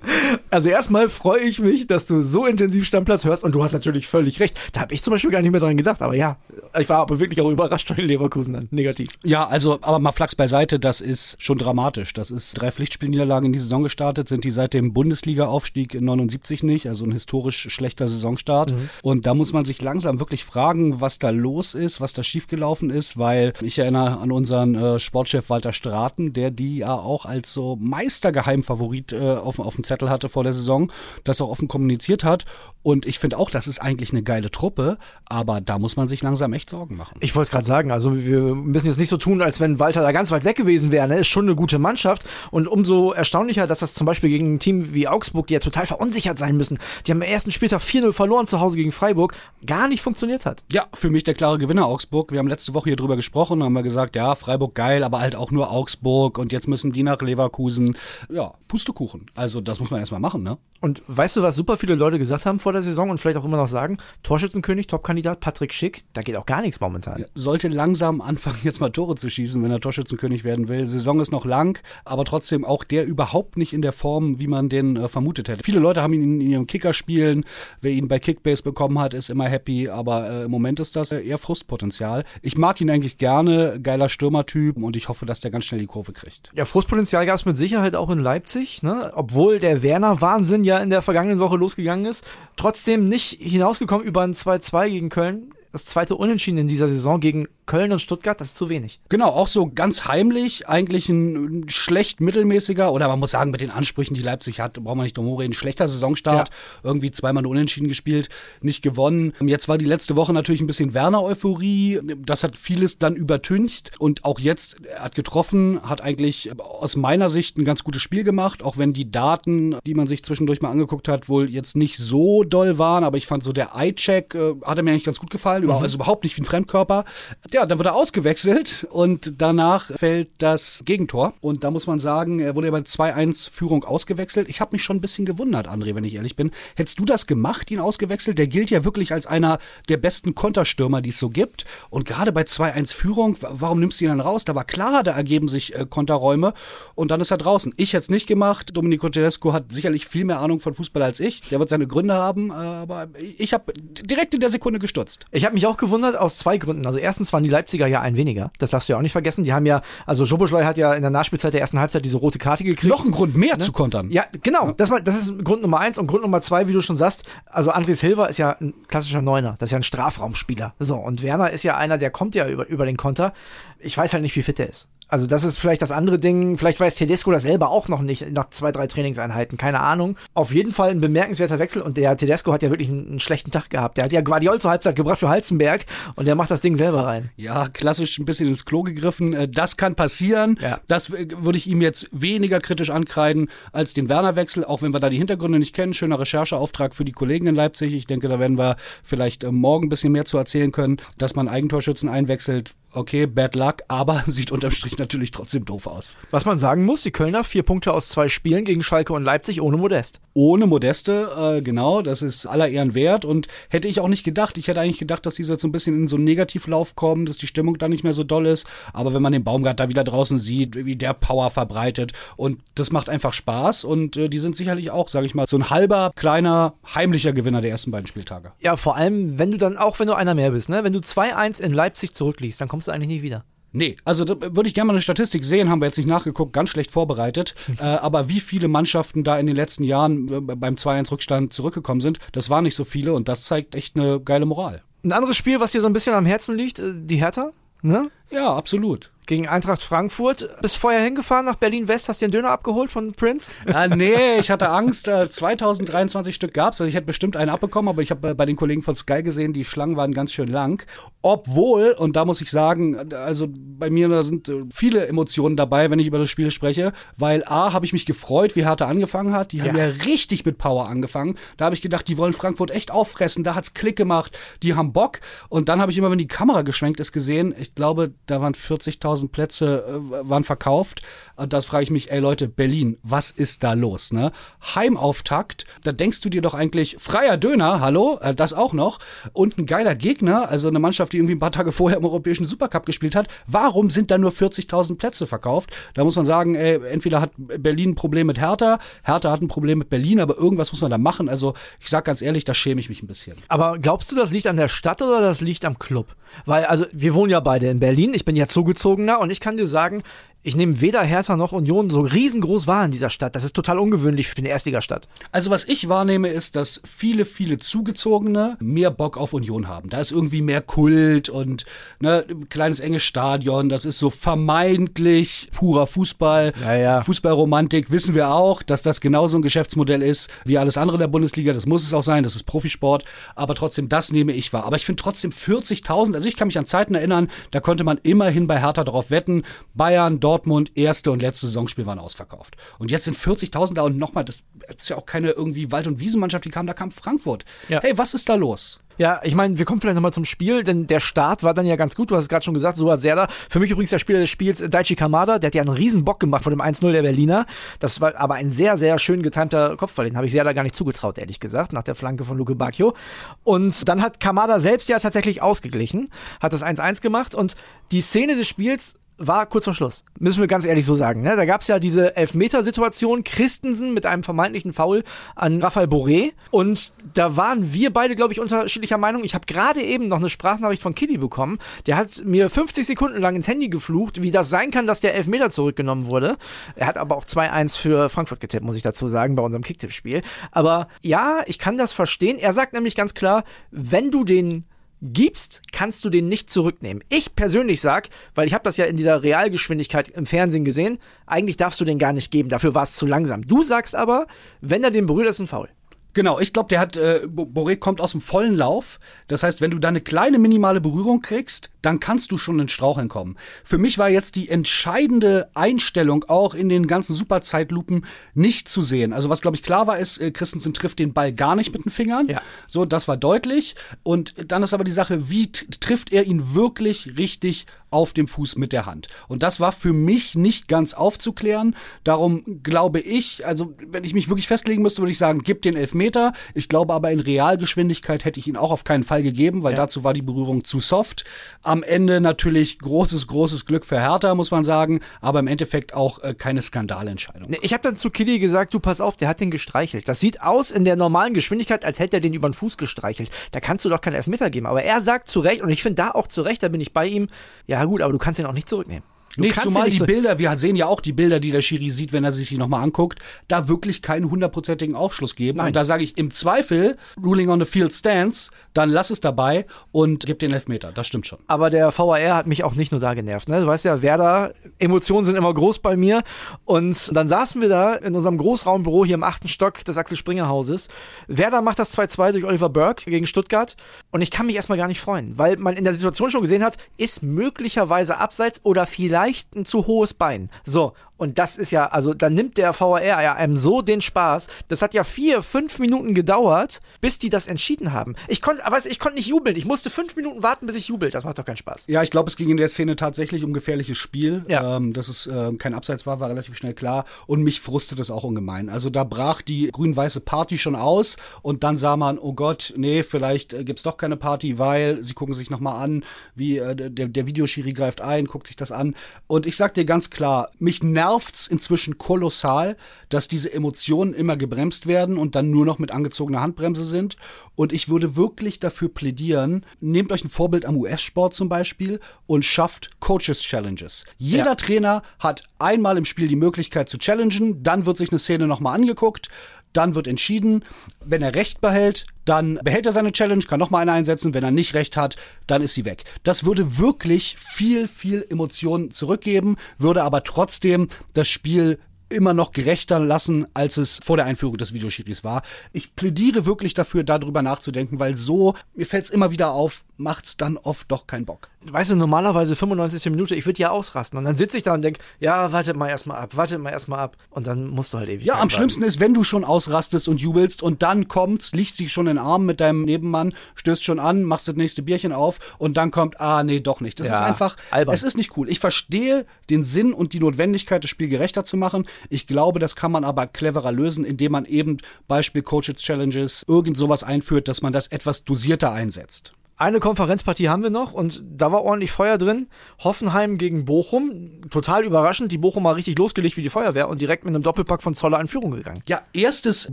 Also 0.50 0.70
erstmal 0.70 1.08
freue 1.08 1.40
ich 1.40 1.60
mich, 1.60 1.86
dass 1.86 2.06
du 2.06 2.22
so 2.22 2.46
intensiv 2.46 2.84
Stammplatz 2.84 3.24
hörst 3.24 3.44
und 3.44 3.52
du 3.52 3.62
hast 3.62 3.72
natürlich 3.72 4.06
völlig 4.06 4.40
recht. 4.40 4.58
Da 4.72 4.82
habe 4.82 4.94
ich 4.94 5.02
zum 5.02 5.12
Beispiel 5.12 5.30
gar 5.30 5.42
nicht 5.42 5.50
mehr 5.50 5.60
dran 5.60 5.76
gedacht, 5.76 6.02
aber 6.02 6.14
ja, 6.14 6.36
ich 6.78 6.88
war 6.88 6.98
aber 6.98 7.20
wirklich 7.20 7.40
auch 7.40 7.50
überrascht 7.50 7.88
von 7.88 7.96
den 7.96 8.06
Leverkusen 8.06 8.54
dann, 8.54 8.68
negativ. 8.70 9.08
Ja, 9.22 9.46
also, 9.46 9.78
aber 9.82 9.98
mal 9.98 10.12
Flachs 10.12 10.34
beiseite, 10.36 10.78
das 10.78 11.00
ist 11.00 11.36
schon 11.38 11.53
dramatisch. 11.58 12.12
Das 12.12 12.30
ist 12.30 12.54
drei 12.54 12.70
Pflichtspielniederlagen 12.70 13.46
in 13.46 13.52
die 13.52 13.58
Saison 13.58 13.82
gestartet, 13.82 14.28
sind 14.28 14.44
die 14.44 14.50
seit 14.50 14.74
dem 14.74 14.92
Bundesliga-Aufstieg 14.92 15.94
in 15.94 16.04
79 16.04 16.62
nicht, 16.62 16.88
also 16.88 17.04
ein 17.04 17.12
historisch 17.12 17.68
schlechter 17.70 18.08
Saisonstart. 18.08 18.72
Mhm. 18.72 18.88
Und 19.02 19.26
da 19.26 19.34
muss 19.34 19.52
man 19.52 19.64
sich 19.64 19.80
langsam 19.82 20.20
wirklich 20.20 20.44
fragen, 20.44 21.00
was 21.00 21.18
da 21.18 21.30
los 21.30 21.74
ist, 21.74 22.00
was 22.00 22.12
da 22.12 22.22
schiefgelaufen 22.22 22.90
ist, 22.90 23.18
weil 23.18 23.52
ich 23.60 23.78
erinnere 23.78 24.18
an 24.18 24.32
unseren 24.32 24.74
äh, 24.74 24.98
Sportchef 24.98 25.50
Walter 25.50 25.72
Straten, 25.72 26.32
der 26.32 26.50
die 26.50 26.78
ja 26.78 26.94
auch 26.94 27.24
als 27.26 27.52
so 27.52 27.76
Meistergeheimfavorit 27.80 29.12
äh, 29.12 29.18
auf, 29.32 29.58
auf 29.58 29.74
dem 29.74 29.84
Zettel 29.84 30.10
hatte 30.10 30.28
vor 30.28 30.44
der 30.44 30.52
Saison, 30.52 30.90
das 31.24 31.40
auch 31.40 31.48
offen 31.48 31.68
kommuniziert 31.68 32.24
hat. 32.24 32.44
Und 32.82 33.06
ich 33.06 33.18
finde 33.18 33.38
auch, 33.38 33.50
das 33.50 33.66
ist 33.66 33.80
eigentlich 33.80 34.12
eine 34.12 34.22
geile 34.22 34.50
Truppe, 34.50 34.98
aber 35.24 35.62
da 35.62 35.78
muss 35.78 35.96
man 35.96 36.06
sich 36.06 36.22
langsam 36.22 36.52
echt 36.52 36.68
Sorgen 36.68 36.96
machen. 36.96 37.16
Ich 37.20 37.34
wollte 37.34 37.46
es 37.46 37.50
gerade 37.50 37.64
sagen, 37.64 37.90
also 37.90 38.14
wir 38.14 38.40
müssen 38.54 38.86
jetzt 38.86 38.98
nicht 38.98 39.08
so 39.08 39.16
tun, 39.16 39.40
als 39.40 39.58
wenn 39.58 39.78
Walter 39.78 40.02
da 40.02 40.12
ganz 40.12 40.30
weit 40.30 40.44
weg 40.44 40.56
gewesen 40.56 40.92
wäre. 40.92 41.08
Ne? 41.08 41.20
Ist 41.20 41.28
schon 41.28 41.43
eine 41.44 41.54
gute 41.54 41.78
Mannschaft 41.78 42.24
und 42.50 42.68
umso 42.68 43.12
erstaunlicher, 43.12 43.66
dass 43.66 43.80
das 43.80 43.94
zum 43.94 44.06
Beispiel 44.06 44.30
gegen 44.30 44.54
ein 44.54 44.58
Team 44.58 44.94
wie 44.94 45.08
Augsburg, 45.08 45.46
die 45.46 45.54
ja 45.54 45.60
total 45.60 45.86
verunsichert 45.86 46.38
sein 46.38 46.56
müssen, 46.56 46.78
die 47.06 47.12
haben 47.12 47.22
im 47.22 47.28
ersten 47.28 47.52
Spieltag 47.52 47.80
4-0 47.80 48.12
verloren 48.12 48.46
zu 48.46 48.60
Hause 48.60 48.76
gegen 48.76 48.92
Freiburg, 48.92 49.34
gar 49.66 49.88
nicht 49.88 50.02
funktioniert 50.02 50.46
hat. 50.46 50.64
Ja, 50.72 50.86
für 50.92 51.10
mich 51.10 51.24
der 51.24 51.34
klare 51.34 51.58
Gewinner 51.58 51.86
Augsburg. 51.86 52.32
Wir 52.32 52.38
haben 52.38 52.48
letzte 52.48 52.74
Woche 52.74 52.90
hier 52.90 52.96
drüber 52.96 53.16
gesprochen, 53.16 53.62
haben 53.62 53.72
wir 53.72 53.82
gesagt, 53.82 54.16
ja, 54.16 54.34
Freiburg 54.34 54.74
geil, 54.74 55.04
aber 55.04 55.20
halt 55.20 55.36
auch 55.36 55.50
nur 55.50 55.70
Augsburg 55.70 56.38
und 56.38 56.52
jetzt 56.52 56.68
müssen 56.68 56.92
die 56.92 57.02
nach 57.02 57.20
Leverkusen. 57.20 57.96
Ja, 58.30 58.54
Pustekuchen. 58.68 59.26
Also 59.34 59.60
das 59.60 59.80
muss 59.80 59.90
man 59.90 60.00
erstmal 60.00 60.20
machen, 60.20 60.42
ne? 60.42 60.58
Und 60.80 61.02
weißt 61.06 61.36
du, 61.36 61.42
was 61.42 61.56
super 61.56 61.78
viele 61.78 61.94
Leute 61.94 62.18
gesagt 62.18 62.44
haben 62.44 62.58
vor 62.58 62.74
der 62.74 62.82
Saison 62.82 63.08
und 63.08 63.16
vielleicht 63.16 63.38
auch 63.38 63.44
immer 63.44 63.56
noch 63.56 63.68
sagen? 63.68 63.96
Torschützenkönig, 64.22 64.86
Topkandidat 64.86 65.40
Patrick 65.40 65.72
Schick, 65.72 66.04
da 66.12 66.20
geht 66.20 66.36
auch 66.36 66.44
gar 66.44 66.60
nichts 66.60 66.78
momentan. 66.78 67.20
Ja, 67.20 67.26
sollte 67.34 67.68
langsam 67.68 68.20
anfangen, 68.20 68.58
jetzt 68.64 68.80
mal 68.80 68.90
Tore 68.90 69.14
zu 69.14 69.30
schießen, 69.30 69.62
wenn 69.62 69.70
er 69.70 69.80
Torschützenkönig 69.80 70.44
werden 70.44 70.68
will. 70.68 70.86
Saison 70.86 71.20
ist 71.20 71.32
noch 71.34 71.44
lang, 71.44 71.82
aber 72.04 72.24
trotzdem 72.24 72.64
auch 72.64 72.84
der 72.84 73.04
überhaupt 73.06 73.58
nicht 73.58 73.72
in 73.72 73.82
der 73.82 73.92
Form, 73.92 74.40
wie 74.40 74.46
man 74.46 74.68
den 74.68 74.96
äh, 74.96 75.08
vermutet 75.08 75.48
hätte. 75.48 75.64
Viele 75.64 75.80
Leute 75.80 76.00
haben 76.02 76.14
ihn 76.14 76.22
in, 76.22 76.40
in 76.40 76.50
ihrem 76.50 76.66
Kicker 76.66 76.92
spielen. 76.92 77.44
Wer 77.80 77.92
ihn 77.92 78.08
bei 78.08 78.18
Kickbase 78.18 78.62
bekommen 78.62 78.98
hat, 78.98 79.14
ist 79.14 79.30
immer 79.30 79.46
happy, 79.46 79.88
aber 79.88 80.30
äh, 80.30 80.44
im 80.44 80.50
Moment 80.50 80.80
ist 80.80 80.96
das 80.96 81.12
eher 81.12 81.38
Frustpotenzial. 81.38 82.24
Ich 82.42 82.56
mag 82.56 82.80
ihn 82.80 82.90
eigentlich 82.90 83.18
gerne, 83.18 83.80
geiler 83.82 84.08
Stürmertyp 84.08 84.76
und 84.76 84.96
ich 84.96 85.08
hoffe, 85.08 85.26
dass 85.26 85.40
der 85.40 85.50
ganz 85.50 85.64
schnell 85.64 85.80
die 85.80 85.86
Kurve 85.86 86.12
kriegt. 86.12 86.50
Ja, 86.54 86.64
Frustpotenzial 86.64 87.26
gab 87.26 87.36
es 87.36 87.44
mit 87.44 87.56
Sicherheit 87.56 87.94
auch 87.96 88.10
in 88.10 88.18
Leipzig, 88.18 88.82
ne? 88.82 89.12
obwohl 89.14 89.58
der 89.58 89.82
Werner-Wahnsinn 89.82 90.64
ja 90.64 90.78
in 90.78 90.90
der 90.90 91.02
vergangenen 91.02 91.40
Woche 91.40 91.56
losgegangen 91.56 92.06
ist. 92.06 92.24
Trotzdem 92.56 93.08
nicht 93.08 93.38
hinausgekommen 93.40 94.06
über 94.06 94.22
ein 94.22 94.34
2-2 94.34 94.88
gegen 94.88 95.08
Köln. 95.08 95.50
Das 95.72 95.86
zweite 95.86 96.14
Unentschieden 96.14 96.58
in 96.58 96.68
dieser 96.68 96.88
Saison 96.88 97.18
gegen 97.18 97.48
Köln 97.66 97.92
und 97.92 98.00
Stuttgart, 98.00 98.40
das 98.40 98.48
ist 98.48 98.56
zu 98.56 98.68
wenig. 98.68 99.00
Genau, 99.08 99.28
auch 99.28 99.48
so 99.48 99.70
ganz 99.74 100.06
heimlich, 100.06 100.68
eigentlich 100.68 101.08
ein 101.08 101.66
schlecht 101.68 102.20
mittelmäßiger, 102.20 102.92
oder 102.92 103.08
man 103.08 103.18
muss 103.18 103.30
sagen, 103.30 103.50
mit 103.50 103.60
den 103.60 103.70
Ansprüchen, 103.70 104.14
die 104.14 104.22
Leipzig 104.22 104.60
hat, 104.60 104.74
braucht 104.74 104.96
man 104.96 105.04
nicht 105.04 105.16
drum 105.16 105.32
reden, 105.34 105.54
schlechter 105.54 105.88
Saisonstart, 105.88 106.48
ja. 106.48 106.54
irgendwie 106.82 107.10
zweimal 107.10 107.46
unentschieden 107.46 107.88
gespielt, 107.88 108.28
nicht 108.60 108.82
gewonnen. 108.82 109.32
Jetzt 109.40 109.68
war 109.68 109.78
die 109.78 109.86
letzte 109.86 110.16
Woche 110.16 110.32
natürlich 110.32 110.60
ein 110.60 110.66
bisschen 110.66 110.94
Werner-Euphorie, 110.94 112.00
das 112.18 112.44
hat 112.44 112.56
vieles 112.58 112.98
dann 112.98 113.16
übertüncht 113.16 113.92
und 113.98 114.24
auch 114.24 114.38
jetzt, 114.38 114.76
er 114.84 115.04
hat 115.04 115.14
getroffen, 115.14 115.80
hat 115.82 116.02
eigentlich 116.02 116.50
aus 116.60 116.96
meiner 116.96 117.30
Sicht 117.30 117.56
ein 117.56 117.64
ganz 117.64 117.82
gutes 117.82 118.02
Spiel 118.02 118.24
gemacht, 118.24 118.62
auch 118.62 118.76
wenn 118.76 118.92
die 118.92 119.10
Daten, 119.10 119.76
die 119.86 119.94
man 119.94 120.06
sich 120.06 120.22
zwischendurch 120.22 120.60
mal 120.60 120.70
angeguckt 120.70 121.08
hat, 121.08 121.28
wohl 121.28 121.48
jetzt 121.48 121.76
nicht 121.76 121.96
so 121.96 122.44
doll 122.44 122.78
waren, 122.78 123.04
aber 123.04 123.16
ich 123.16 123.26
fand 123.26 123.42
so 123.42 123.52
der 123.52 123.70
Eye-Check, 123.74 124.34
äh, 124.34 124.54
hat 124.64 124.78
er 124.78 124.84
mir 124.84 124.90
eigentlich 124.90 125.04
ganz 125.04 125.18
gut 125.18 125.30
gefallen, 125.30 125.64
mhm. 125.64 125.70
also 125.70 125.96
überhaupt 125.96 126.24
nicht 126.24 126.36
wie 126.36 126.42
ein 126.42 126.46
Fremdkörper 126.46 127.04
ja, 127.54 127.66
dann 127.66 127.78
wird 127.78 127.86
er 127.86 127.94
ausgewechselt 127.94 128.84
und 128.90 129.34
danach 129.38 129.86
fällt 129.96 130.28
das 130.38 130.82
Gegentor. 130.84 131.34
Und 131.40 131.62
da 131.62 131.70
muss 131.70 131.86
man 131.86 132.00
sagen, 132.00 132.40
er 132.40 132.56
wurde 132.56 132.66
ja 132.66 132.72
bei 132.72 132.80
2-1 132.80 133.48
Führung 133.48 133.84
ausgewechselt. 133.84 134.48
Ich 134.48 134.60
habe 134.60 134.70
mich 134.72 134.82
schon 134.82 134.96
ein 134.96 135.00
bisschen 135.00 135.24
gewundert, 135.24 135.68
André, 135.68 135.94
wenn 135.94 136.02
ich 136.02 136.16
ehrlich 136.16 136.34
bin. 136.34 136.50
Hättest 136.74 136.98
du 136.98 137.04
das 137.04 137.28
gemacht, 137.28 137.70
ihn 137.70 137.78
ausgewechselt? 137.78 138.38
Der 138.38 138.48
gilt 138.48 138.70
ja 138.70 138.84
wirklich 138.84 139.12
als 139.12 139.26
einer 139.26 139.60
der 139.88 139.98
besten 139.98 140.34
Konterstürmer, 140.34 141.00
die 141.00 141.10
es 141.10 141.18
so 141.18 141.30
gibt. 141.30 141.64
Und 141.90 142.06
gerade 142.06 142.32
bei 142.32 142.42
2-1 142.42 142.92
Führung, 142.92 143.36
warum 143.40 143.78
nimmst 143.78 144.00
du 144.00 144.04
ihn 144.04 144.08
dann 144.08 144.20
raus? 144.20 144.44
Da 144.44 144.56
war 144.56 144.64
klar, 144.64 145.04
da 145.04 145.12
ergeben 145.12 145.46
sich 145.46 145.76
äh, 145.76 145.86
Konterräume 145.88 146.54
und 146.96 147.12
dann 147.12 147.20
ist 147.20 147.30
er 147.30 147.38
draußen. 147.38 147.72
Ich 147.76 147.92
hätte 147.92 148.02
es 148.02 148.10
nicht 148.10 148.26
gemacht. 148.26 148.76
Domenico 148.76 149.08
Tedesco 149.08 149.52
hat 149.52 149.70
sicherlich 149.70 150.08
viel 150.08 150.24
mehr 150.24 150.40
Ahnung 150.40 150.58
von 150.58 150.74
Fußball 150.74 151.04
als 151.04 151.20
ich. 151.20 151.42
Der 151.50 151.60
wird 151.60 151.68
seine 151.68 151.86
Gründe 151.86 152.14
haben, 152.14 152.50
aber 152.50 153.06
ich 153.38 153.54
habe 153.54 153.72
direkt 153.76 154.34
in 154.34 154.40
der 154.40 154.50
Sekunde 154.50 154.80
gestutzt. 154.80 155.26
Ich 155.30 155.44
habe 155.44 155.54
mich 155.54 155.68
auch 155.68 155.76
gewundert 155.76 156.16
aus 156.16 156.38
zwei 156.38 156.58
Gründen. 156.58 156.84
Also 156.84 156.98
erstens 156.98 157.30
waren 157.44 157.50
die 157.50 157.50
Leipziger 157.50 157.86
ja 157.86 158.00
ein 158.00 158.16
weniger. 158.16 158.50
Das 158.58 158.70
darfst 158.70 158.88
du 158.88 158.94
ja 158.94 158.98
auch 158.98 159.02
nicht 159.02 159.12
vergessen. 159.12 159.44
Die 159.44 159.52
haben 159.52 159.66
ja, 159.66 159.82
also 160.06 160.24
Joboschleu 160.24 160.64
hat 160.64 160.78
ja 160.78 160.94
in 160.94 161.02
der 161.02 161.10
Nachspielzeit 161.10 161.52
der 161.52 161.60
ersten 161.60 161.78
Halbzeit 161.78 162.04
diese 162.04 162.16
rote 162.16 162.38
Karte 162.38 162.64
gekriegt. 162.64 162.90
Noch 162.90 163.04
ein 163.04 163.10
Grund 163.10 163.36
mehr 163.36 163.56
ne? 163.56 163.64
zu 163.64 163.72
kontern. 163.72 164.10
Ja, 164.10 164.24
genau. 164.42 164.72
Das, 164.72 164.90
war, 164.90 165.00
das 165.00 165.16
ist 165.16 165.44
Grund 165.44 165.62
Nummer 165.62 165.80
eins. 165.80 165.98
Und 165.98 166.06
Grund 166.06 166.22
Nummer 166.22 166.40
zwei, 166.40 166.68
wie 166.68 166.72
du 166.72 166.80
schon 166.80 166.96
sagst, 166.96 167.24
also 167.46 167.72
André 167.72 167.94
Silva 167.94 168.26
ist 168.26 168.38
ja 168.38 168.56
ein 168.60 168.74
klassischer 168.88 169.22
Neuner. 169.22 169.56
Das 169.58 169.68
ist 169.68 169.72
ja 169.72 169.78
ein 169.78 169.82
Strafraumspieler. 169.82 170.74
So, 170.78 170.96
und 170.96 171.22
Werner 171.22 171.50
ist 171.50 171.62
ja 171.62 171.76
einer, 171.76 171.98
der 171.98 172.10
kommt 172.10 172.34
ja 172.34 172.48
über, 172.48 172.66
über 172.66 172.86
den 172.86 172.96
Konter. 172.96 173.32
Ich 173.78 173.96
weiß 173.96 174.12
halt 174.14 174.22
nicht, 174.22 174.34
wie 174.36 174.42
fit 174.42 174.58
er 174.58 174.68
ist. 174.68 174.88
Also 175.08 175.26
das 175.26 175.44
ist 175.44 175.58
vielleicht 175.58 175.82
das 175.82 175.92
andere 175.92 176.18
Ding. 176.18 176.56
Vielleicht 176.56 176.80
weiß 176.80 176.94
Tedesco 176.94 177.30
das 177.30 177.42
selber 177.42 177.70
auch 177.70 177.88
noch 177.88 178.00
nicht 178.00 178.30
nach 178.32 178.50
zwei, 178.50 178.72
drei 178.72 178.86
Trainingseinheiten. 178.86 179.58
Keine 179.58 179.80
Ahnung. 179.80 180.16
Auf 180.34 180.52
jeden 180.52 180.72
Fall 180.72 180.90
ein 180.90 181.00
bemerkenswerter 181.00 181.58
Wechsel. 181.58 181.82
Und 181.82 181.96
der 181.96 182.16
Tedesco 182.16 182.52
hat 182.52 182.62
ja 182.62 182.70
wirklich 182.70 182.88
einen, 182.88 183.08
einen 183.08 183.20
schlechten 183.20 183.50
Tag 183.50 183.70
gehabt. 183.70 183.96
Der 183.96 184.04
hat 184.04 184.12
ja 184.12 184.20
Guardiol 184.20 184.60
zur 184.60 184.70
Halbzeit 184.70 184.96
gebracht 184.96 185.20
für 185.20 185.28
Halzenberg 185.28 185.86
und 186.16 186.26
der 186.26 186.34
macht 186.34 186.50
das 186.50 186.60
Ding 186.60 186.76
selber 186.76 187.04
rein. 187.04 187.30
Ja, 187.36 187.68
klassisch 187.68 188.18
ein 188.18 188.24
bisschen 188.24 188.48
ins 188.48 188.64
Klo 188.64 188.82
gegriffen. 188.82 189.34
Äh, 189.34 189.48
das 189.48 189.76
kann 189.76 189.94
passieren. 189.94 190.58
Ja. 190.60 190.80
Das 190.88 191.10
würde 191.10 191.58
ich 191.58 191.66
ihm 191.66 191.82
jetzt 191.82 192.08
weniger 192.12 192.60
kritisch 192.60 192.90
ankreiden 192.90 193.50
als 193.72 193.94
den 193.94 194.08
Werner-Wechsel, 194.08 194.64
auch 194.64 194.82
wenn 194.82 194.92
wir 194.92 195.00
da 195.00 195.10
die 195.10 195.18
Hintergründe 195.18 195.58
nicht 195.58 195.74
kennen. 195.74 195.94
Schöner 195.94 196.18
Rechercheauftrag 196.18 196.94
für 196.94 197.04
die 197.04 197.12
Kollegen 197.12 197.46
in 197.46 197.54
Leipzig. 197.54 197.94
Ich 197.94 198.06
denke, 198.06 198.28
da 198.28 198.38
werden 198.38 198.58
wir 198.58 198.76
vielleicht 199.02 199.44
äh, 199.44 199.52
morgen 199.52 199.86
ein 199.86 199.90
bisschen 199.90 200.12
mehr 200.12 200.24
zu 200.24 200.38
erzählen 200.38 200.72
können, 200.72 200.98
dass 201.18 201.36
man 201.36 201.48
Eigentorschützen 201.48 202.08
einwechselt 202.08 202.74
okay, 202.94 203.26
bad 203.26 203.54
luck, 203.54 203.82
aber 203.88 204.24
sieht 204.26 204.52
unterm 204.52 204.70
Strich 204.70 204.98
natürlich 204.98 205.30
trotzdem 205.30 205.64
doof 205.64 205.86
aus. 205.86 206.16
Was 206.30 206.44
man 206.44 206.58
sagen 206.58 206.84
muss, 206.84 207.02
die 207.02 207.10
Kölner 207.10 207.44
vier 207.44 207.62
Punkte 207.62 207.92
aus 207.92 208.08
zwei 208.08 208.28
Spielen 208.28 208.64
gegen 208.64 208.82
Schalke 208.82 209.12
und 209.12 209.22
Leipzig 209.22 209.60
ohne 209.60 209.76
Modest. 209.76 210.20
Ohne 210.34 210.66
Modeste, 210.66 211.28
äh, 211.36 211.62
genau, 211.62 212.02
das 212.02 212.22
ist 212.22 212.46
aller 212.46 212.68
Ehren 212.68 212.94
wert 212.94 213.24
und 213.24 213.48
hätte 213.68 213.88
ich 213.88 214.00
auch 214.00 214.08
nicht 214.08 214.24
gedacht. 214.24 214.58
Ich 214.58 214.68
hätte 214.68 214.80
eigentlich 214.80 214.98
gedacht, 214.98 215.26
dass 215.26 215.34
die 215.34 215.42
jetzt 215.42 215.60
so 215.60 215.68
ein 215.68 215.72
bisschen 215.72 215.94
in 215.94 216.08
so 216.08 216.16
einen 216.16 216.24
Negativlauf 216.24 216.96
kommen, 216.96 217.26
dass 217.26 217.38
die 217.38 217.46
Stimmung 217.46 217.78
da 217.78 217.88
nicht 217.88 218.04
mehr 218.04 218.14
so 218.14 218.24
doll 218.24 218.46
ist. 218.46 218.66
Aber 218.92 219.14
wenn 219.14 219.22
man 219.22 219.32
den 219.32 219.44
Baumgart 219.44 219.80
da 219.80 219.88
wieder 219.88 220.04
draußen 220.04 220.38
sieht, 220.38 220.84
wie 220.84 220.96
der 220.96 221.14
Power 221.14 221.50
verbreitet 221.50 222.12
und 222.36 222.60
das 222.74 222.90
macht 222.90 223.08
einfach 223.08 223.32
Spaß 223.32 223.84
und 223.84 224.16
äh, 224.16 224.28
die 224.28 224.38
sind 224.38 224.56
sicherlich 224.56 224.90
auch, 224.90 225.08
sage 225.08 225.26
ich 225.26 225.34
mal, 225.34 225.46
so 225.46 225.56
ein 225.56 225.70
halber, 225.70 226.12
kleiner, 226.16 226.74
heimlicher 226.94 227.32
Gewinner 227.32 227.60
der 227.60 227.70
ersten 227.70 227.90
beiden 227.90 228.06
Spieltage. 228.06 228.52
Ja, 228.60 228.76
vor 228.76 228.96
allem, 228.96 229.38
wenn 229.38 229.50
du 229.50 229.58
dann, 229.58 229.76
auch 229.76 229.98
wenn 229.98 230.06
du 230.06 230.14
einer 230.14 230.34
mehr 230.34 230.50
bist, 230.50 230.68
ne? 230.68 230.84
wenn 230.84 230.92
du 230.92 231.00
2-1 231.00 231.60
in 231.60 231.72
Leipzig 231.72 232.14
zurückliegst, 232.14 232.60
dann 232.60 232.68
kommst 232.68 232.83
du 232.88 232.92
eigentlich 232.92 233.08
nie 233.08 233.22
wieder. 233.22 233.44
Nee, 233.76 233.96
also 234.04 234.24
da 234.24 234.40
würde 234.54 234.68
ich 234.68 234.74
gerne 234.74 234.86
mal 234.86 234.92
eine 234.92 235.02
Statistik 235.02 235.44
sehen, 235.44 235.68
haben 235.68 235.80
wir 235.80 235.86
jetzt 235.86 235.96
nicht 235.96 236.08
nachgeguckt, 236.08 236.52
ganz 236.52 236.70
schlecht 236.70 236.92
vorbereitet. 236.92 237.56
äh, 237.80 237.82
aber 237.82 238.28
wie 238.28 238.38
viele 238.38 238.68
Mannschaften 238.68 239.24
da 239.24 239.36
in 239.38 239.46
den 239.46 239.56
letzten 239.56 239.82
Jahren 239.82 240.28
äh, 240.32 240.40
beim 240.40 240.76
2-1-Rückstand 240.76 241.52
zurückgekommen 241.52 242.00
sind, 242.00 242.20
das 242.30 242.50
waren 242.50 242.62
nicht 242.62 242.76
so 242.76 242.84
viele 242.84 243.12
und 243.14 243.28
das 243.28 243.44
zeigt 243.44 243.74
echt 243.74 243.96
eine 243.96 244.20
geile 244.20 244.46
Moral. 244.46 244.82
Ein 245.02 245.12
anderes 245.12 245.36
Spiel, 245.36 245.58
was 245.58 245.72
dir 245.72 245.80
so 245.80 245.88
ein 245.88 245.92
bisschen 245.92 246.14
am 246.14 246.24
Herzen 246.24 246.56
liegt, 246.56 246.78
äh, 246.78 246.92
die 246.94 247.16
Hertha, 247.16 247.50
ne? 247.82 248.10
Ja, 248.30 248.54
absolut 248.54 249.12
gegen 249.26 249.48
Eintracht 249.48 249.82
Frankfurt. 249.82 250.48
Bist 250.60 250.76
vorher 250.76 251.02
hingefahren 251.02 251.46
nach 251.46 251.56
Berlin-West, 251.56 252.08
hast 252.08 252.20
dir 252.20 252.26
einen 252.26 252.32
Döner 252.32 252.50
abgeholt 252.50 252.90
von 252.90 253.12
Prince? 253.12 253.52
Ah, 253.66 253.88
nee, 253.88 254.38
ich 254.38 254.50
hatte 254.50 254.68
Angst. 254.68 255.06
2023 255.06 256.34
Stück 256.34 256.52
gab's, 256.54 256.80
also 256.80 256.88
ich 256.88 256.94
hätte 256.94 257.06
bestimmt 257.06 257.36
einen 257.36 257.50
abbekommen, 257.50 257.88
aber 257.88 258.02
ich 258.02 258.10
habe 258.10 258.34
bei 258.34 258.46
den 258.46 258.56
Kollegen 258.56 258.82
von 258.82 258.96
Sky 258.96 259.22
gesehen, 259.22 259.52
die 259.52 259.64
Schlangen 259.64 259.96
waren 259.96 260.12
ganz 260.12 260.32
schön 260.32 260.48
lang. 260.48 260.84
Obwohl, 261.22 261.94
und 261.98 262.16
da 262.16 262.24
muss 262.24 262.40
ich 262.40 262.50
sagen, 262.50 263.12
also 263.14 263.48
bei 263.50 263.90
mir 263.90 264.08
da 264.08 264.22
sind 264.22 264.48
äh, 264.48 264.64
viele 264.70 265.06
Emotionen 265.06 265.56
dabei, 265.56 265.90
wenn 265.90 265.98
ich 265.98 266.06
über 266.06 266.18
das 266.18 266.28
Spiel 266.28 266.50
spreche, 266.50 266.92
weil 267.16 267.42
A, 267.46 267.72
habe 267.72 267.86
ich 267.86 267.92
mich 267.92 268.06
gefreut, 268.06 268.56
wie 268.56 268.64
Hertha 268.64 268.86
angefangen 268.86 269.32
hat. 269.32 269.52
Die 269.52 269.62
haben 269.62 269.76
ja, 269.76 269.88
ja 269.88 269.94
richtig 270.04 270.44
mit 270.44 270.58
Power 270.58 270.86
angefangen. 270.86 271.36
Da 271.56 271.66
habe 271.66 271.74
ich 271.74 271.82
gedacht, 271.82 272.06
die 272.08 272.18
wollen 272.18 272.34
Frankfurt 272.34 272.70
echt 272.70 272.90
auffressen. 272.90 273.42
Da 273.42 273.54
hat's 273.54 273.74
Klick 273.74 273.96
gemacht, 273.96 274.38
die 274.62 274.74
haben 274.74 274.92
Bock. 274.92 275.20
Und 275.48 275.68
dann 275.68 275.80
habe 275.80 275.90
ich 275.90 275.98
immer, 275.98 276.10
wenn 276.10 276.18
die 276.18 276.28
Kamera 276.28 276.62
geschwenkt 276.62 277.00
ist, 277.00 277.12
gesehen, 277.12 277.54
ich 277.58 277.74
glaube, 277.74 278.12
da 278.26 278.40
waren 278.40 278.54
40.000 278.54 279.14
1000 279.14 279.32
Plätze 279.32 279.84
äh, 279.86 280.28
waren 280.28 280.44
verkauft. 280.44 281.02
Und 281.36 281.52
das 281.52 281.64
frage 281.64 281.84
ich 281.84 281.90
mich, 281.90 282.10
ey 282.10 282.20
Leute, 282.20 282.48
Berlin, 282.48 282.98
was 283.02 283.30
ist 283.30 283.62
da 283.64 283.72
los? 283.72 284.12
Ne? 284.12 284.32
Heimauftakt, 284.74 285.66
da 285.82 285.92
denkst 285.92 286.20
du 286.20 286.28
dir 286.28 286.42
doch 286.42 286.54
eigentlich, 286.54 286.96
freier 286.98 287.36
Döner, 287.36 287.80
hallo, 287.80 288.18
äh, 288.20 288.34
das 288.34 288.52
auch 288.52 288.72
noch. 288.72 288.98
Und 289.32 289.58
ein 289.58 289.66
geiler 289.66 289.94
Gegner, 289.94 290.48
also 290.48 290.68
eine 290.68 290.78
Mannschaft, 290.78 291.12
die 291.12 291.18
irgendwie 291.18 291.34
ein 291.34 291.40
paar 291.40 291.52
Tage 291.52 291.72
vorher 291.72 291.98
im 291.98 292.04
Europäischen 292.04 292.44
Supercup 292.44 292.86
gespielt 292.86 293.16
hat. 293.16 293.28
Warum 293.46 293.90
sind 293.90 294.10
da 294.10 294.18
nur 294.18 294.30
40.000 294.30 294.96
Plätze 294.96 295.26
verkauft? 295.26 295.70
Da 295.94 296.04
muss 296.04 296.16
man 296.16 296.26
sagen, 296.26 296.54
ey, 296.54 296.80
entweder 296.86 297.20
hat 297.20 297.32
Berlin 297.36 297.90
ein 297.90 297.94
Problem 297.94 298.26
mit 298.26 298.40
Hertha, 298.40 298.78
Hertha 299.02 299.30
hat 299.30 299.42
ein 299.42 299.48
Problem 299.48 299.78
mit 299.78 299.90
Berlin, 299.90 300.20
aber 300.20 300.36
irgendwas 300.36 300.72
muss 300.72 300.80
man 300.80 300.90
da 300.90 300.98
machen. 300.98 301.28
Also 301.28 301.54
ich 301.80 301.88
sag 301.88 302.04
ganz 302.04 302.22
ehrlich, 302.22 302.44
da 302.44 302.54
schäme 302.54 302.80
ich 302.80 302.88
mich 302.88 303.02
ein 303.02 303.06
bisschen. 303.06 303.36
Aber 303.48 303.78
glaubst 303.78 304.10
du, 304.12 304.16
das 304.16 304.30
liegt 304.30 304.46
an 304.46 304.56
der 304.56 304.68
Stadt 304.68 305.02
oder 305.02 305.20
das 305.20 305.40
liegt 305.40 305.64
am 305.64 305.78
Club? 305.78 306.14
Weil, 306.46 306.64
also 306.64 306.86
wir 306.92 307.14
wohnen 307.14 307.30
ja 307.30 307.40
beide 307.40 307.68
in 307.68 307.80
Berlin, 307.80 308.03
ich 308.12 308.24
bin 308.24 308.36
ja 308.36 308.48
zugezogener 308.48 309.20
und 309.20 309.30
ich 309.30 309.40
kann 309.40 309.56
dir 309.56 309.66
sagen, 309.66 310.02
ich 310.44 310.56
nehme 310.56 310.82
weder 310.82 311.02
Hertha 311.02 311.36
noch 311.36 311.52
Union 311.52 311.88
so 311.88 312.02
riesengroß 312.02 312.66
wahr 312.66 312.84
in 312.84 312.90
dieser 312.90 313.08
Stadt. 313.08 313.34
Das 313.34 313.44
ist 313.44 313.56
total 313.56 313.78
ungewöhnlich 313.78 314.28
für 314.28 314.36
eine 314.36 314.48
Erstligastadt. 314.48 315.08
Also 315.32 315.50
was 315.50 315.64
ich 315.64 315.88
wahrnehme, 315.88 316.28
ist, 316.28 316.54
dass 316.54 316.82
viele, 316.84 317.24
viele 317.24 317.56
Zugezogene 317.56 318.58
mehr 318.60 318.90
Bock 318.90 319.16
auf 319.16 319.32
Union 319.32 319.68
haben. 319.68 319.88
Da 319.88 320.00
ist 320.00 320.12
irgendwie 320.12 320.42
mehr 320.42 320.60
Kult 320.60 321.30
und 321.30 321.64
ne, 321.98 322.26
kleines 322.50 322.80
enges 322.80 323.04
Stadion. 323.04 323.70
Das 323.70 323.86
ist 323.86 323.98
so 323.98 324.10
vermeintlich 324.10 325.48
purer 325.54 325.86
Fußball. 325.86 326.52
Ja, 326.60 326.74
ja. 326.74 327.00
Fußballromantik 327.00 327.90
wissen 327.90 328.14
wir 328.14 328.30
auch, 328.30 328.62
dass 328.62 328.82
das 328.82 329.00
genauso 329.00 329.38
ein 329.38 329.42
Geschäftsmodell 329.42 330.02
ist 330.02 330.30
wie 330.44 330.58
alles 330.58 330.76
andere 330.76 330.96
in 330.96 331.00
der 331.00 331.08
Bundesliga. 331.08 331.54
Das 331.54 331.64
muss 331.64 331.86
es 331.86 331.94
auch 331.94 332.02
sein. 332.02 332.22
Das 332.22 332.36
ist 332.36 332.42
Profisport. 332.42 333.04
Aber 333.34 333.54
trotzdem, 333.54 333.88
das 333.88 334.12
nehme 334.12 334.32
ich 334.32 334.52
wahr. 334.52 334.64
Aber 334.64 334.76
ich 334.76 334.84
finde 334.84 335.02
trotzdem 335.02 335.30
40.000. 335.30 336.14
Also 336.14 336.28
ich 336.28 336.36
kann 336.36 336.48
mich 336.48 336.58
an 336.58 336.66
Zeiten 336.66 336.94
erinnern, 336.94 337.30
da 337.50 337.60
konnte 337.60 337.82
man 337.82 337.98
immerhin 338.02 338.46
bei 338.46 338.60
Hertha 338.60 338.84
darauf 338.84 339.10
wetten. 339.10 339.42
Bayern, 339.72 340.20
Dortmund, 340.20 340.33
Dortmund, 340.34 340.76
erste 340.76 341.12
und 341.12 341.22
letzte 341.22 341.46
Saisonspiel 341.46 341.86
waren 341.86 342.00
ausverkauft. 342.00 342.56
Und 342.78 342.90
jetzt 342.90 343.04
sind 343.04 343.16
40.000 343.16 343.74
da 343.74 343.82
und 343.82 343.98
nochmal, 343.98 344.24
das 344.24 344.42
ist 344.76 344.88
ja 344.88 344.96
auch 344.96 345.06
keine 345.06 345.30
irgendwie 345.30 345.70
Wald- 345.70 345.86
und 345.86 346.00
Wiesenmannschaft, 346.00 346.44
die 346.44 346.50
kam, 346.50 346.66
da 346.66 346.74
kam 346.74 346.90
Frankfurt. 346.90 347.44
Ja. 347.68 347.80
Hey, 347.80 347.96
was 347.96 348.14
ist 348.14 348.28
da 348.28 348.34
los? 348.34 348.80
Ja, 348.96 349.20
ich 349.22 349.34
meine, 349.34 349.58
wir 349.58 349.64
kommen 349.64 349.80
vielleicht 349.80 349.94
nochmal 349.94 350.12
zum 350.12 350.24
Spiel, 350.24 350.64
denn 350.64 350.86
der 350.86 351.00
Start 351.00 351.42
war 351.42 351.54
dann 351.54 351.66
ja 351.66 351.76
ganz 351.76 351.94
gut. 351.94 352.10
Du 352.10 352.16
hast 352.16 352.24
es 352.24 352.28
gerade 352.28 352.44
schon 352.44 352.54
gesagt, 352.54 352.78
Soa 352.78 352.96
Serda. 352.96 353.28
Für 353.48 353.60
mich 353.60 353.70
übrigens 353.70 353.90
der 353.90 353.98
Spieler 353.98 354.20
des 354.20 354.30
Spiels, 354.30 354.58
Daichi 354.58 354.94
Kamada, 354.96 355.38
der 355.38 355.48
hat 355.48 355.54
ja 355.54 355.62
einen 355.62 355.72
riesen 355.72 356.04
Bock 356.04 356.20
gemacht 356.20 356.42
vor 356.42 356.50
dem 356.50 356.60
1-0 356.60 356.90
der 356.92 357.02
Berliner. 357.02 357.46
Das 357.78 358.00
war 358.00 358.16
aber 358.16 358.34
ein 358.34 358.50
sehr, 358.50 358.78
sehr 358.78 358.98
schön 358.98 359.22
getimter 359.22 359.76
Kopfball. 359.76 360.04
Den 360.04 360.16
habe 360.16 360.26
ich 360.26 360.32
Serda 360.32 360.52
gar 360.52 360.62
nicht 360.62 360.74
zugetraut, 360.74 361.18
ehrlich 361.18 361.40
gesagt, 361.40 361.72
nach 361.72 361.82
der 361.82 361.94
Flanke 361.94 362.24
von 362.24 362.38
Luke 362.38 362.54
Bacchio. 362.54 362.94
Und 363.42 363.88
dann 363.88 364.00
hat 364.02 364.20
Kamada 364.20 364.60
selbst 364.60 364.88
ja 364.88 364.98
tatsächlich 364.98 365.42
ausgeglichen, 365.42 366.08
hat 366.40 366.52
das 366.52 366.64
1-1 366.64 367.02
gemacht 367.02 367.34
und 367.34 367.56
die 367.90 368.00
Szene 368.00 368.36
des 368.36 368.48
Spiels 368.48 368.96
war 369.16 369.46
kurz 369.46 369.64
vor 369.64 369.74
Schluss. 369.74 370.04
Müssen 370.18 370.40
wir 370.40 370.48
ganz 370.48 370.66
ehrlich 370.66 370.84
so 370.84 370.94
sagen. 370.94 371.22
Ne? 371.22 371.36
Da 371.36 371.44
gab 371.44 371.60
es 371.60 371.68
ja 371.68 371.78
diese 371.78 372.16
Elfmetersituation, 372.16 373.24
Christensen 373.24 373.94
mit 373.94 374.06
einem 374.06 374.22
vermeintlichen 374.22 374.72
Foul 374.72 375.04
an 375.36 375.60
Rafael 375.62 375.86
Boré. 375.86 376.32
Und 376.50 376.92
da 377.14 377.36
waren 377.36 377.72
wir 377.72 377.92
beide, 377.92 378.16
glaube 378.16 378.32
ich, 378.32 378.40
unterschiedlicher 378.40 378.98
Meinung. 378.98 379.24
Ich 379.24 379.34
habe 379.34 379.46
gerade 379.46 379.82
eben 379.82 380.08
noch 380.08 380.18
eine 380.18 380.28
Sprachnachricht 380.28 380.82
von 380.82 380.94
Killy 380.94 381.18
bekommen. 381.18 381.58
Der 381.86 381.96
hat 381.96 382.22
mir 382.24 382.50
50 382.50 382.86
Sekunden 382.86 383.20
lang 383.20 383.36
ins 383.36 383.48
Handy 383.48 383.68
geflucht, 383.68 384.22
wie 384.22 384.30
das 384.30 384.50
sein 384.50 384.70
kann, 384.70 384.86
dass 384.86 385.00
der 385.00 385.14
Elfmeter 385.14 385.50
zurückgenommen 385.50 386.06
wurde. 386.06 386.36
Er 386.74 386.86
hat 386.86 386.98
aber 386.98 387.16
auch 387.16 387.24
2-1 387.24 387.78
für 387.78 388.08
Frankfurt 388.08 388.40
getippt, 388.40 388.64
muss 388.64 388.76
ich 388.76 388.82
dazu 388.82 389.06
sagen, 389.06 389.36
bei 389.36 389.42
unserem 389.42 389.62
Kicktipp-Spiel. 389.62 390.22
Aber 390.50 390.88
ja, 391.02 391.42
ich 391.46 391.58
kann 391.58 391.78
das 391.78 391.92
verstehen. 391.92 392.38
Er 392.38 392.52
sagt 392.52 392.72
nämlich 392.72 392.96
ganz 392.96 393.14
klar, 393.14 393.44
wenn 393.70 394.10
du 394.10 394.24
den 394.24 394.64
gibst, 395.04 395.62
kannst 395.70 396.04
du 396.04 396.10
den 396.10 396.28
nicht 396.28 396.50
zurücknehmen. 396.50 397.04
Ich 397.10 397.36
persönlich 397.36 397.80
sag, 397.80 398.08
weil 398.34 398.46
ich 398.46 398.54
habe 398.54 398.64
das 398.64 398.76
ja 398.76 398.86
in 398.86 398.96
dieser 398.96 399.22
Realgeschwindigkeit 399.22 400.08
im 400.08 400.26
Fernsehen 400.26 400.64
gesehen, 400.64 400.98
eigentlich 401.26 401.56
darfst 401.56 401.80
du 401.80 401.84
den 401.84 401.98
gar 401.98 402.12
nicht 402.12 402.30
geben, 402.30 402.48
dafür 402.48 402.74
war 402.74 402.84
es 402.84 402.94
zu 402.94 403.06
langsam. 403.06 403.46
Du 403.46 403.62
sagst 403.62 403.94
aber, 403.94 404.26
wenn 404.60 404.82
er 404.82 404.90
den 404.90 405.06
berührt, 405.06 405.28
ist 405.28 405.40
ein 405.40 405.46
Foul. 405.46 405.68
Genau, 406.14 406.38
ich 406.38 406.52
glaube, 406.52 406.68
der 406.68 406.80
hat, 406.80 406.96
äh, 406.96 407.22
Boré 407.26 407.76
kommt 407.76 408.00
aus 408.00 408.12
dem 408.12 408.20
vollen 408.20 408.56
Lauf. 408.56 408.98
Das 409.26 409.42
heißt, 409.42 409.60
wenn 409.60 409.72
du 409.72 409.78
da 409.78 409.88
eine 409.88 410.00
kleine 410.00 410.38
minimale 410.38 410.80
Berührung 410.80 411.20
kriegst, 411.20 411.70
dann 411.82 412.00
kannst 412.00 412.32
du 412.32 412.38
schon 412.38 412.60
in 412.60 412.68
Straucheln 412.68 413.08
kommen. 413.08 413.36
Für 413.64 413.78
mich 413.78 413.98
war 413.98 414.08
jetzt 414.08 414.36
die 414.36 414.48
entscheidende 414.48 415.50
Einstellung 415.54 416.24
auch 416.28 416.54
in 416.54 416.68
den 416.68 416.86
ganzen 416.86 417.14
Superzeitlupen 417.14 418.06
nicht 418.32 418.68
zu 418.68 418.82
sehen. 418.82 419.12
Also 419.12 419.28
was, 419.28 419.42
glaube 419.42 419.56
ich, 419.56 419.62
klar 419.62 419.86
war, 419.86 419.98
ist, 419.98 420.18
äh, 420.18 420.30
Christensen 420.30 420.72
trifft 420.72 421.00
den 421.00 421.12
Ball 421.12 421.32
gar 421.32 421.56
nicht 421.56 421.72
mit 421.72 421.84
den 421.84 421.90
Fingern. 421.90 422.28
Ja. 422.28 422.40
So, 422.68 422.84
das 422.84 423.08
war 423.08 423.16
deutlich. 423.16 423.74
Und 424.02 424.34
dann 424.50 424.62
ist 424.62 424.72
aber 424.72 424.84
die 424.84 424.92
Sache, 424.92 425.28
wie 425.30 425.50
trifft 425.50 426.12
er 426.12 426.24
ihn 426.24 426.54
wirklich 426.54 427.18
richtig 427.18 427.66
auf 427.94 428.12
dem 428.12 428.26
Fuß 428.26 428.56
mit 428.56 428.72
der 428.72 428.86
Hand. 428.86 429.06
Und 429.28 429.44
das 429.44 429.60
war 429.60 429.70
für 429.70 429.92
mich 429.92 430.34
nicht 430.34 430.66
ganz 430.66 430.94
aufzuklären. 430.94 431.76
Darum 432.02 432.42
glaube 432.64 432.98
ich, 432.98 433.46
also 433.46 433.74
wenn 433.86 434.02
ich 434.02 434.14
mich 434.14 434.28
wirklich 434.28 434.48
festlegen 434.48 434.82
müsste, 434.82 435.00
würde 435.00 435.12
ich 435.12 435.18
sagen, 435.18 435.42
gib 435.44 435.62
den 435.62 435.76
Elfmeter. 435.76 436.32
Ich 436.54 436.68
glaube 436.68 436.92
aber 436.92 437.12
in 437.12 437.20
Realgeschwindigkeit 437.20 438.24
hätte 438.24 438.40
ich 438.40 438.48
ihn 438.48 438.56
auch 438.56 438.72
auf 438.72 438.82
keinen 438.82 439.04
Fall 439.04 439.22
gegeben, 439.22 439.62
weil 439.62 439.72
ja. 439.72 439.76
dazu 439.76 440.02
war 440.02 440.12
die 440.12 440.22
Berührung 440.22 440.64
zu 440.64 440.80
soft. 440.80 441.24
Am 441.62 441.84
Ende 441.84 442.20
natürlich 442.20 442.80
großes, 442.80 443.28
großes 443.28 443.64
Glück 443.64 443.86
für 443.86 444.00
Hertha, 444.00 444.34
muss 444.34 444.50
man 444.50 444.64
sagen, 444.64 445.00
aber 445.20 445.38
im 445.38 445.46
Endeffekt 445.46 445.94
auch 445.94 446.18
äh, 446.22 446.34
keine 446.34 446.62
Skandalentscheidung. 446.62 447.54
Ich 447.62 447.72
habe 447.72 447.82
dann 447.84 447.94
zu 447.94 448.10
Killy 448.10 448.40
gesagt, 448.40 448.74
du 448.74 448.80
pass 448.80 449.00
auf, 449.00 449.16
der 449.16 449.28
hat 449.28 449.38
den 449.38 449.52
gestreichelt. 449.52 450.08
Das 450.08 450.18
sieht 450.18 450.42
aus 450.42 450.72
in 450.72 450.84
der 450.84 450.96
normalen 450.96 451.32
Geschwindigkeit, 451.32 451.84
als 451.84 452.00
hätte 452.00 452.16
er 452.16 452.20
den 452.20 452.34
über 452.34 452.48
den 452.48 452.54
Fuß 452.54 452.76
gestreichelt. 452.76 453.30
Da 453.52 453.60
kannst 453.60 453.84
du 453.84 453.88
doch 453.88 454.00
keinen 454.00 454.14
Elfmeter 454.14 454.50
geben. 454.50 454.66
Aber 454.66 454.82
er 454.82 455.00
sagt 455.00 455.28
zu 455.28 455.38
Recht, 455.38 455.62
und 455.62 455.70
ich 455.70 455.82
finde 455.82 456.02
da 456.02 456.10
auch 456.10 456.26
zu 456.26 456.42
Recht, 456.42 456.62
da 456.64 456.68
bin 456.68 456.80
ich 456.80 456.92
bei 456.92 457.06
ihm, 457.06 457.28
ja 457.66 457.83
gut, 457.86 458.02
aber 458.02 458.12
du 458.12 458.18
kannst 458.18 458.40
ihn 458.40 458.46
auch 458.46 458.52
nicht 458.52 458.68
zurücknehmen. 458.68 459.04
Du 459.36 459.42
nee, 459.42 459.52
zumal 459.52 459.90
die 459.90 459.98
Bilder, 459.98 460.38
wir 460.38 460.56
sehen 460.56 460.76
ja 460.76 460.86
auch 460.86 461.00
die 461.00 461.12
Bilder, 461.12 461.40
die 461.40 461.50
der 461.50 461.60
Schiri 461.60 461.90
sieht, 461.90 462.12
wenn 462.12 462.22
er 462.22 462.32
sich 462.32 462.48
die 462.48 462.58
nochmal 462.58 462.82
anguckt, 462.82 463.18
da 463.48 463.68
wirklich 463.68 464.00
keinen 464.00 464.30
hundertprozentigen 464.30 464.94
Aufschluss 464.94 465.34
geben. 465.34 465.58
Nein. 465.58 465.68
Und 465.68 465.76
da 465.76 465.84
sage 465.84 466.04
ich 466.04 466.16
im 466.18 466.30
Zweifel, 466.30 466.96
Ruling 467.22 467.48
on 467.48 467.58
the 467.58 467.64
Field 467.64 467.92
stands, 467.92 468.50
dann 468.74 468.90
lass 468.90 469.10
es 469.10 469.20
dabei 469.20 469.66
und 469.90 470.26
gib 470.26 470.38
den 470.38 470.52
Elfmeter. 470.52 470.92
Das 470.92 471.06
stimmt 471.06 471.26
schon. 471.26 471.38
Aber 471.48 471.70
der 471.70 471.96
VAR 471.96 472.34
hat 472.34 472.46
mich 472.46 472.62
auch 472.62 472.74
nicht 472.74 472.92
nur 472.92 473.00
da 473.00 473.14
genervt. 473.14 473.48
Ne? 473.48 473.60
Du 473.60 473.66
weißt 473.66 473.84
ja, 473.84 474.02
Werder, 474.02 474.52
Emotionen 474.78 475.24
sind 475.24 475.36
immer 475.36 475.52
groß 475.52 475.80
bei 475.80 475.96
mir. 475.96 476.22
Und 476.64 477.14
dann 477.14 477.28
saßen 477.28 477.60
wir 477.60 477.68
da 477.68 477.94
in 477.94 478.14
unserem 478.14 478.38
Großraumbüro 478.38 479.04
hier 479.04 479.14
im 479.14 479.24
achten 479.24 479.48
Stock 479.48 479.84
des 479.84 479.96
Axel 479.98 480.16
Springer 480.16 480.48
Hauses. 480.48 480.88
Werder 481.26 481.60
macht 481.60 481.78
das 481.78 481.96
2-2 481.96 482.32
durch 482.32 482.44
Oliver 482.44 482.68
Burke 482.68 483.10
gegen 483.10 483.26
Stuttgart. 483.26 483.76
Und 484.12 484.22
ich 484.22 484.30
kann 484.30 484.46
mich 484.46 484.56
erstmal 484.56 484.78
gar 484.78 484.88
nicht 484.88 485.00
freuen, 485.00 485.36
weil 485.38 485.56
man 485.56 485.76
in 485.76 485.84
der 485.84 485.94
Situation 485.94 486.30
schon 486.30 486.42
gesehen 486.42 486.62
hat, 486.62 486.78
ist 486.96 487.22
möglicherweise 487.22 488.18
abseits 488.18 488.60
oder 488.64 488.86
vielleicht 488.86 489.23
leicht 489.24 489.56
ein 489.56 489.64
zu 489.64 489.86
hohes 489.86 490.12
Bein. 490.12 490.50
So, 490.64 490.92
und 491.16 491.38
das 491.38 491.56
ist 491.56 491.70
ja, 491.70 491.86
also 491.86 492.12
da 492.12 492.28
nimmt 492.28 492.58
der 492.58 492.78
VAR 492.78 493.02
ja 493.02 493.34
einem 493.34 493.56
so 493.56 493.82
den 493.82 494.00
Spaß. 494.00 494.48
Das 494.68 494.82
hat 494.82 494.94
ja 494.94 495.04
vier, 495.04 495.42
fünf 495.42 495.78
Minuten 495.78 496.12
gedauert, 496.12 496.80
bis 497.00 497.18
die 497.18 497.30
das 497.30 497.46
entschieden 497.46 497.92
haben. 497.92 498.16
Ich 498.26 498.42
konnte, 498.42 498.62
weißt 498.68 498.86
ich 498.86 498.98
konnte 498.98 499.16
nicht 499.16 499.28
jubeln. 499.28 499.56
Ich 499.56 499.64
musste 499.64 499.90
fünf 499.90 500.16
Minuten 500.16 500.42
warten, 500.42 500.66
bis 500.66 500.74
ich 500.74 500.88
jubel. 500.88 501.10
Das 501.10 501.24
macht 501.24 501.38
doch 501.38 501.44
keinen 501.44 501.56
Spaß. 501.56 501.84
Ja, 501.86 502.02
ich 502.02 502.10
glaube, 502.10 502.28
es 502.28 502.36
ging 502.36 502.50
in 502.50 502.56
der 502.56 502.68
Szene 502.68 502.96
tatsächlich 502.96 503.44
um 503.44 503.52
gefährliches 503.52 503.96
Spiel. 503.96 504.42
Ja. 504.48 504.76
Ähm, 504.76 504.92
dass 504.92 505.08
es 505.08 505.26
äh, 505.26 505.52
kein 505.54 505.74
Abseits 505.74 506.04
war, 506.04 506.18
war 506.18 506.30
relativ 506.30 506.56
schnell 506.56 506.74
klar. 506.74 507.04
Und 507.26 507.42
mich 507.42 507.60
frustet 507.60 508.00
es 508.00 508.10
auch 508.10 508.24
ungemein. 508.24 508.68
Also 508.68 508.90
da 508.90 509.04
brach 509.04 509.40
die 509.40 509.70
grün-weiße 509.70 510.20
Party 510.20 510.58
schon 510.58 510.74
aus 510.74 511.16
und 511.42 511.62
dann 511.62 511.76
sah 511.76 511.96
man, 511.96 512.18
oh 512.18 512.34
Gott, 512.34 512.74
nee, 512.76 513.04
vielleicht 513.04 513.52
äh, 513.52 513.62
gibt's 513.62 513.84
doch 513.84 513.96
keine 513.96 514.16
Party, 514.16 514.58
weil 514.58 515.02
sie 515.04 515.14
gucken 515.14 515.34
sich 515.34 515.48
nochmal 515.48 515.82
an, 515.82 516.02
wie 516.34 516.58
äh, 516.58 516.74
der, 516.74 517.08
der 517.08 517.26
Videoschiri 517.26 517.72
greift 517.72 518.00
ein, 518.00 518.26
guckt 518.26 518.48
sich 518.48 518.56
das 518.56 518.72
an. 518.72 518.96
Und 519.26 519.46
ich 519.46 519.56
sag 519.56 519.74
dir 519.74 519.84
ganz 519.84 520.10
klar, 520.10 520.50
mich 520.58 520.82
nervt's 520.82 521.46
inzwischen 521.46 521.98
kolossal, 521.98 522.76
dass 523.08 523.28
diese 523.28 523.52
Emotionen 523.52 524.14
immer 524.14 524.36
gebremst 524.36 524.86
werden 524.86 525.18
und 525.18 525.34
dann 525.34 525.50
nur 525.50 525.64
noch 525.64 525.78
mit 525.78 525.90
angezogener 525.90 526.40
Handbremse 526.40 526.84
sind. 526.84 527.16
Und 527.54 527.72
ich 527.72 527.88
würde 527.88 528.16
wirklich 528.16 528.60
dafür 528.60 528.88
plädieren, 528.88 529.64
nehmt 529.80 530.12
euch 530.12 530.24
ein 530.24 530.30
Vorbild 530.30 530.66
am 530.66 530.76
US-Sport 530.76 531.34
zum 531.34 531.48
Beispiel 531.48 532.00
und 532.26 532.44
schafft 532.44 533.00
Coaches 533.00 533.40
Challenges. 533.40 534.04
Jeder 534.18 534.44
Ja. 534.44 534.54
Trainer 534.54 535.02
hat 535.18 535.44
einmal 535.58 535.96
im 535.96 536.04
Spiel 536.04 536.28
die 536.28 536.36
Möglichkeit 536.36 536.88
zu 536.88 536.98
challengen, 536.98 537.62
dann 537.62 537.86
wird 537.86 537.96
sich 537.96 538.10
eine 538.10 538.18
Szene 538.18 538.46
nochmal 538.46 538.74
angeguckt, 538.74 539.28
dann 539.76 539.94
wird 539.94 540.06
entschieden, 540.06 540.64
wenn 541.04 541.22
er 541.22 541.34
Recht 541.34 541.60
behält, 541.60 542.06
dann 542.24 542.58
behält 542.62 542.86
er 542.86 542.92
seine 542.92 543.12
Challenge, 543.12 543.44
kann 543.44 543.60
nochmal 543.60 543.82
eine 543.82 543.92
einsetzen, 543.92 544.34
wenn 544.34 544.44
er 544.44 544.50
nicht 544.50 544.74
Recht 544.74 544.96
hat, 544.96 545.16
dann 545.46 545.62
ist 545.62 545.74
sie 545.74 545.84
weg. 545.84 546.04
Das 546.22 546.44
würde 546.44 546.78
wirklich 546.78 547.36
viel, 547.38 547.88
viel 547.88 548.26
Emotionen 548.28 548.90
zurückgeben, 548.90 549.56
würde 549.78 550.02
aber 550.02 550.24
trotzdem 550.24 550.88
das 551.12 551.28
Spiel 551.28 551.78
immer 552.08 552.34
noch 552.34 552.52
gerechter 552.52 553.00
lassen, 553.00 553.46
als 553.54 553.76
es 553.76 553.98
vor 554.02 554.16
der 554.16 554.26
Einführung 554.26 554.56
des 554.56 554.72
Videoschiris 554.72 555.24
war. 555.24 555.42
Ich 555.72 555.96
plädiere 555.96 556.46
wirklich 556.46 556.74
dafür, 556.74 557.02
darüber 557.02 557.42
nachzudenken, 557.42 557.98
weil 557.98 558.16
so, 558.16 558.54
mir 558.74 558.86
fällt 558.86 559.04
es 559.04 559.10
immer 559.10 559.30
wieder 559.30 559.52
auf, 559.52 559.84
macht's 559.96 560.36
dann 560.36 560.56
oft 560.56 560.90
doch 560.90 561.06
keinen 561.06 561.24
Bock. 561.24 561.48
Weißt 561.66 561.90
du, 561.90 561.96
normalerweise 561.96 562.56
95. 562.56 563.06
Minute, 563.10 563.34
ich 563.34 563.46
würde 563.46 563.60
ja 563.62 563.70
ausrasten. 563.70 564.18
Und 564.18 564.24
dann 564.24 564.36
sitze 564.36 564.56
ich 564.56 564.62
da 564.62 564.74
und 564.74 564.82
denke, 564.82 565.00
ja, 565.20 565.52
wartet 565.52 565.76
mal 565.76 565.88
erstmal 565.88 566.18
ab, 566.18 566.36
wartet 566.36 566.60
mal 566.60 566.70
erstmal 566.70 566.98
ab. 567.00 567.16
Und 567.30 567.46
dann 567.46 567.68
musst 567.68 567.94
du 567.94 567.98
halt 567.98 568.10
ewig. 568.10 568.24
Ja, 568.26 568.38
am 568.40 568.50
schlimmsten 568.50 568.82
ist, 568.82 569.00
wenn 569.00 569.14
du 569.14 569.24
schon 569.24 569.44
ausrastest 569.44 570.08
und 570.08 570.20
jubelst 570.20 570.62
und 570.62 570.82
dann 570.82 571.08
kommt's, 571.08 571.52
liegst 571.52 571.78
dich 571.78 571.92
schon 571.92 572.06
in 572.06 572.16
den 572.16 572.24
Arm 572.24 572.44
mit 572.44 572.60
deinem 572.60 572.82
Nebenmann, 572.84 573.32
stößt 573.54 573.82
schon 573.82 573.98
an, 573.98 574.24
machst 574.24 574.46
das 574.48 574.56
nächste 574.56 574.82
Bierchen 574.82 575.12
auf 575.12 575.38
und 575.58 575.76
dann 575.76 575.90
kommt, 575.90 576.20
ah, 576.20 576.42
nee, 576.44 576.60
doch 576.60 576.80
nicht. 576.80 577.00
Das 577.00 577.08
Ja, 577.08 577.14
ist 577.14 577.20
einfach, 577.22 577.56
albern. 577.70 577.94
es 577.94 578.02
ist 578.02 578.16
nicht 578.16 578.36
cool. 578.36 578.48
Ich 578.50 578.60
verstehe 578.60 579.24
den 579.48 579.62
Sinn 579.62 579.92
und 579.94 580.12
die 580.12 580.20
Notwendigkeit, 580.20 580.82
das 580.84 580.90
Spiel 580.90 581.08
gerechter 581.08 581.44
zu 581.44 581.56
machen. 581.56 581.84
Ich 582.10 582.26
glaube, 582.26 582.58
das 582.58 582.76
kann 582.76 582.92
man 582.92 583.04
aber 583.04 583.26
cleverer 583.26 583.72
lösen, 583.72 584.04
indem 584.04 584.32
man 584.32 584.44
eben 584.44 584.78
Beispiel 585.08 585.42
Coaches 585.42 585.76
Challenges, 585.76 586.44
irgend 586.46 586.76
sowas 586.76 587.02
einführt, 587.02 587.48
dass 587.48 587.62
man 587.62 587.72
das 587.72 587.86
etwas 587.86 588.24
dosierter 588.24 588.72
einsetzt. 588.72 589.32
Eine 589.56 589.78
Konferenzpartie 589.78 590.48
haben 590.48 590.64
wir 590.64 590.70
noch 590.70 590.94
und 590.94 591.22
da 591.30 591.52
war 591.52 591.62
ordentlich 591.62 591.92
Feuer 591.92 592.18
drin. 592.18 592.48
Hoffenheim 592.82 593.38
gegen 593.38 593.64
Bochum. 593.64 594.40
Total 594.50 594.82
überraschend. 594.82 595.30
Die 595.30 595.38
Bochumer 595.38 595.76
richtig 595.76 595.96
losgelegt 595.96 596.36
wie 596.36 596.42
die 596.42 596.50
Feuerwehr 596.50 596.88
und 596.88 597.00
direkt 597.00 597.24
mit 597.24 597.32
einem 597.32 597.44
Doppelpack 597.44 597.80
von 597.80 597.94
Zoller 597.94 598.18
in 598.20 598.26
Führung 598.26 598.50
gegangen. 598.50 598.82
Ja, 598.88 599.02
erstes 599.12 599.72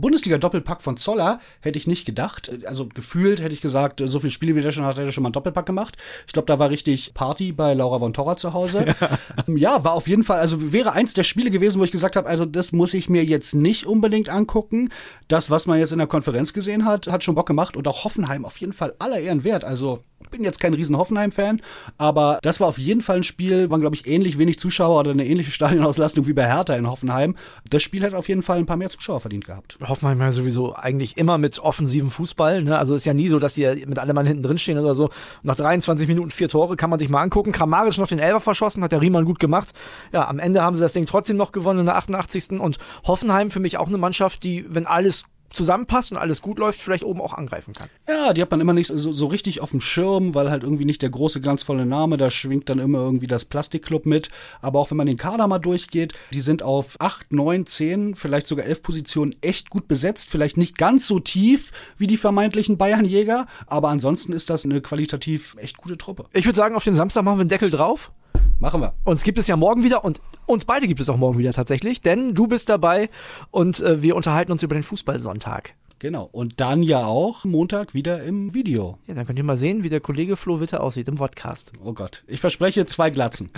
Bundesliga-Doppelpack 0.00 0.82
von 0.82 0.96
Zoller 0.96 1.40
hätte 1.60 1.80
ich 1.80 1.88
nicht 1.88 2.04
gedacht. 2.04 2.52
Also 2.64 2.86
gefühlt 2.86 3.42
hätte 3.42 3.54
ich 3.54 3.60
gesagt, 3.60 4.00
so 4.04 4.20
viele 4.20 4.30
Spiele 4.30 4.54
wie 4.54 4.62
der 4.62 4.70
schon 4.70 4.84
hat, 4.84 4.96
hätte 4.96 5.06
er 5.06 5.12
schon 5.12 5.24
mal 5.24 5.28
einen 5.28 5.32
Doppelpack 5.32 5.66
gemacht. 5.66 5.96
Ich 6.28 6.32
glaube, 6.32 6.46
da 6.46 6.60
war 6.60 6.70
richtig 6.70 7.12
Party 7.12 7.50
bei 7.50 7.74
Laura 7.74 7.98
von 7.98 8.12
Torra 8.12 8.36
zu 8.36 8.52
Hause. 8.52 8.94
Ja. 9.48 9.84
war 9.84 9.92
auf 9.92 10.08
jeden 10.08 10.24
Fall, 10.24 10.38
also 10.40 10.72
wäre 10.72 10.92
eins 10.92 11.14
der 11.14 11.24
Spiele 11.24 11.50
gewesen, 11.50 11.80
wo 11.80 11.84
ich 11.84 11.90
gesagt 11.90 12.16
habe, 12.16 12.28
also 12.28 12.44
das 12.44 12.72
muss 12.72 12.94
ich 12.94 13.08
mir 13.08 13.24
jetzt 13.24 13.54
nicht 13.54 13.86
unbedingt 13.86 14.28
angucken. 14.28 14.90
Das, 15.28 15.50
was 15.50 15.66
man 15.66 15.78
jetzt 15.78 15.92
in 15.92 15.98
der 15.98 16.06
Konferenz 16.06 16.52
gesehen 16.52 16.84
hat, 16.84 17.08
hat 17.08 17.24
schon 17.24 17.34
Bock 17.34 17.46
gemacht 17.46 17.76
und 17.76 17.88
auch 17.88 18.04
Hoffenheim 18.04 18.44
auf 18.44 18.56
jeden 18.58 18.72
Fall 18.72 18.94
aller 18.98 19.18
Ehren 19.18 19.44
wert. 19.44 19.64
Also 19.72 20.00
ich 20.22 20.28
bin 20.28 20.44
jetzt 20.44 20.60
kein 20.60 20.74
riesen 20.74 20.98
Hoffenheim-Fan, 20.98 21.62
aber 21.96 22.38
das 22.42 22.60
war 22.60 22.68
auf 22.68 22.76
jeden 22.76 23.00
Fall 23.00 23.16
ein 23.16 23.24
Spiel, 23.24 23.70
waren 23.70 23.80
glaube 23.80 23.96
ich 23.96 24.06
ähnlich 24.06 24.36
wenig 24.36 24.58
Zuschauer 24.58 25.00
oder 25.00 25.12
eine 25.12 25.26
ähnliche 25.26 25.50
Stadionauslastung 25.50 26.26
wie 26.26 26.34
bei 26.34 26.44
Hertha 26.44 26.74
in 26.74 26.90
Hoffenheim. 26.90 27.36
Das 27.70 27.82
Spiel 27.82 28.02
hätte 28.02 28.18
auf 28.18 28.28
jeden 28.28 28.42
Fall 28.42 28.58
ein 28.58 28.66
paar 28.66 28.76
mehr 28.76 28.90
Zuschauer 28.90 29.20
verdient 29.20 29.46
gehabt. 29.46 29.78
Hoffenheim 29.82 30.20
ja 30.20 30.30
sowieso 30.30 30.74
eigentlich 30.74 31.16
immer 31.16 31.38
mit 31.38 31.58
offensivem 31.58 32.10
Fußball. 32.10 32.62
Ne? 32.62 32.76
Also 32.76 32.94
ist 32.94 33.06
ja 33.06 33.14
nie 33.14 33.28
so, 33.28 33.38
dass 33.38 33.54
die 33.54 33.64
mit 33.86 33.98
allem 33.98 34.14
Mann 34.14 34.26
hinten 34.26 34.42
drin 34.42 34.58
stehen 34.58 34.78
oder 34.78 34.94
so. 34.94 35.08
Nach 35.42 35.56
23 35.56 36.06
Minuten 36.06 36.30
vier 36.30 36.50
Tore 36.50 36.76
kann 36.76 36.90
man 36.90 36.98
sich 36.98 37.08
mal 37.08 37.22
angucken. 37.22 37.52
Kramaric 37.52 37.96
noch 37.96 38.08
den 38.08 38.18
Elfer 38.18 38.40
verschossen, 38.40 38.82
hat 38.82 38.92
der 38.92 39.00
Riemann 39.00 39.24
gut 39.24 39.38
gemacht. 39.38 39.70
Ja, 40.12 40.28
am 40.28 40.38
Ende 40.38 40.62
haben 40.62 40.76
sie 40.76 40.82
das 40.82 40.92
Ding 40.92 41.06
trotzdem 41.06 41.38
noch 41.38 41.52
gewonnen 41.52 41.80
in 41.80 41.86
der 41.86 41.96
88. 41.96 42.60
Und 42.60 42.76
Hoffenheim 43.06 43.50
für 43.50 43.60
mich 43.60 43.78
auch 43.78 43.88
eine 43.88 43.96
Mannschaft, 43.98 44.44
die, 44.44 44.66
wenn 44.68 44.86
alles 44.86 45.24
zusammenpasst 45.52 46.12
und 46.12 46.18
alles 46.18 46.42
gut 46.42 46.58
läuft, 46.58 46.80
vielleicht 46.80 47.04
oben 47.04 47.20
auch 47.20 47.34
angreifen 47.34 47.74
kann. 47.74 47.88
Ja, 48.08 48.32
die 48.32 48.42
hat 48.42 48.50
man 48.50 48.60
immer 48.60 48.72
nicht 48.72 48.88
so, 48.88 49.12
so 49.12 49.26
richtig 49.26 49.60
auf 49.60 49.70
dem 49.70 49.80
Schirm, 49.80 50.34
weil 50.34 50.50
halt 50.50 50.62
irgendwie 50.62 50.84
nicht 50.84 51.02
der 51.02 51.10
große 51.10 51.40
glanzvolle 51.40 51.86
Name, 51.86 52.16
da 52.16 52.30
schwingt 52.30 52.68
dann 52.68 52.78
immer 52.78 52.98
irgendwie 52.98 53.26
das 53.26 53.44
Plastikclub 53.44 54.06
mit. 54.06 54.30
Aber 54.60 54.78
auch 54.78 54.90
wenn 54.90 54.96
man 54.96 55.06
den 55.06 55.16
Kader 55.16 55.46
mal 55.48 55.58
durchgeht, 55.58 56.14
die 56.32 56.40
sind 56.40 56.62
auf 56.62 57.00
8, 57.00 57.32
9, 57.32 57.66
10, 57.66 58.14
vielleicht 58.14 58.46
sogar 58.46 58.66
11 58.66 58.82
Positionen 58.82 59.34
echt 59.40 59.70
gut 59.70 59.88
besetzt. 59.88 60.30
Vielleicht 60.30 60.56
nicht 60.56 60.78
ganz 60.78 61.06
so 61.06 61.20
tief 61.20 61.72
wie 61.98 62.06
die 62.06 62.16
vermeintlichen 62.16 62.78
Bayernjäger, 62.78 63.46
aber 63.66 63.88
ansonsten 63.88 64.32
ist 64.32 64.50
das 64.50 64.64
eine 64.64 64.80
qualitativ 64.80 65.56
echt 65.58 65.76
gute 65.76 65.98
Truppe. 65.98 66.26
Ich 66.32 66.46
würde 66.46 66.56
sagen, 66.56 66.74
auf 66.74 66.84
den 66.84 66.94
Samstag 66.94 67.22
machen 67.22 67.38
wir 67.38 67.42
einen 67.42 67.48
Deckel 67.48 67.70
drauf. 67.70 68.12
Machen 68.58 68.80
wir. 68.80 68.94
Uns 69.04 69.22
gibt 69.22 69.38
es 69.38 69.46
ja 69.46 69.56
morgen 69.56 69.82
wieder 69.82 70.04
und 70.04 70.20
uns 70.46 70.64
beide 70.64 70.86
gibt 70.86 71.00
es 71.00 71.08
auch 71.08 71.16
morgen 71.16 71.38
wieder 71.38 71.52
tatsächlich, 71.52 72.00
denn 72.00 72.34
du 72.34 72.46
bist 72.46 72.68
dabei 72.68 73.10
und 73.50 73.80
äh, 73.80 74.02
wir 74.02 74.16
unterhalten 74.16 74.52
uns 74.52 74.62
über 74.62 74.74
den 74.74 74.82
Fußballsonntag. 74.84 75.74
Genau. 75.98 76.28
Und 76.32 76.60
dann 76.60 76.82
ja 76.82 77.04
auch 77.06 77.44
Montag 77.44 77.94
wieder 77.94 78.24
im 78.24 78.54
Video. 78.54 78.98
Ja, 79.06 79.14
dann 79.14 79.24
könnt 79.24 79.38
ihr 79.38 79.44
mal 79.44 79.56
sehen, 79.56 79.84
wie 79.84 79.88
der 79.88 80.00
Kollege 80.00 80.36
Flo 80.36 80.58
Witte 80.58 80.80
aussieht 80.80 81.06
im 81.06 81.14
Podcast. 81.14 81.72
Oh 81.84 81.92
Gott. 81.92 82.24
Ich 82.26 82.40
verspreche 82.40 82.86
zwei 82.86 83.10
Glatzen. 83.10 83.52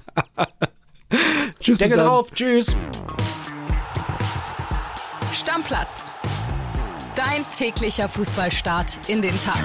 Tschüss. 1.61 1.79
Deckel 1.79 1.93
zusammen. 1.99 2.07
drauf. 2.07 2.31
Tschüss. 2.33 2.77
Stammplatz. 5.33 6.13
Dein 7.15 7.45
täglicher 7.57 8.09
Fußballstart 8.09 8.99
in 9.09 9.23
den 9.23 9.39
Tag. 9.39 9.63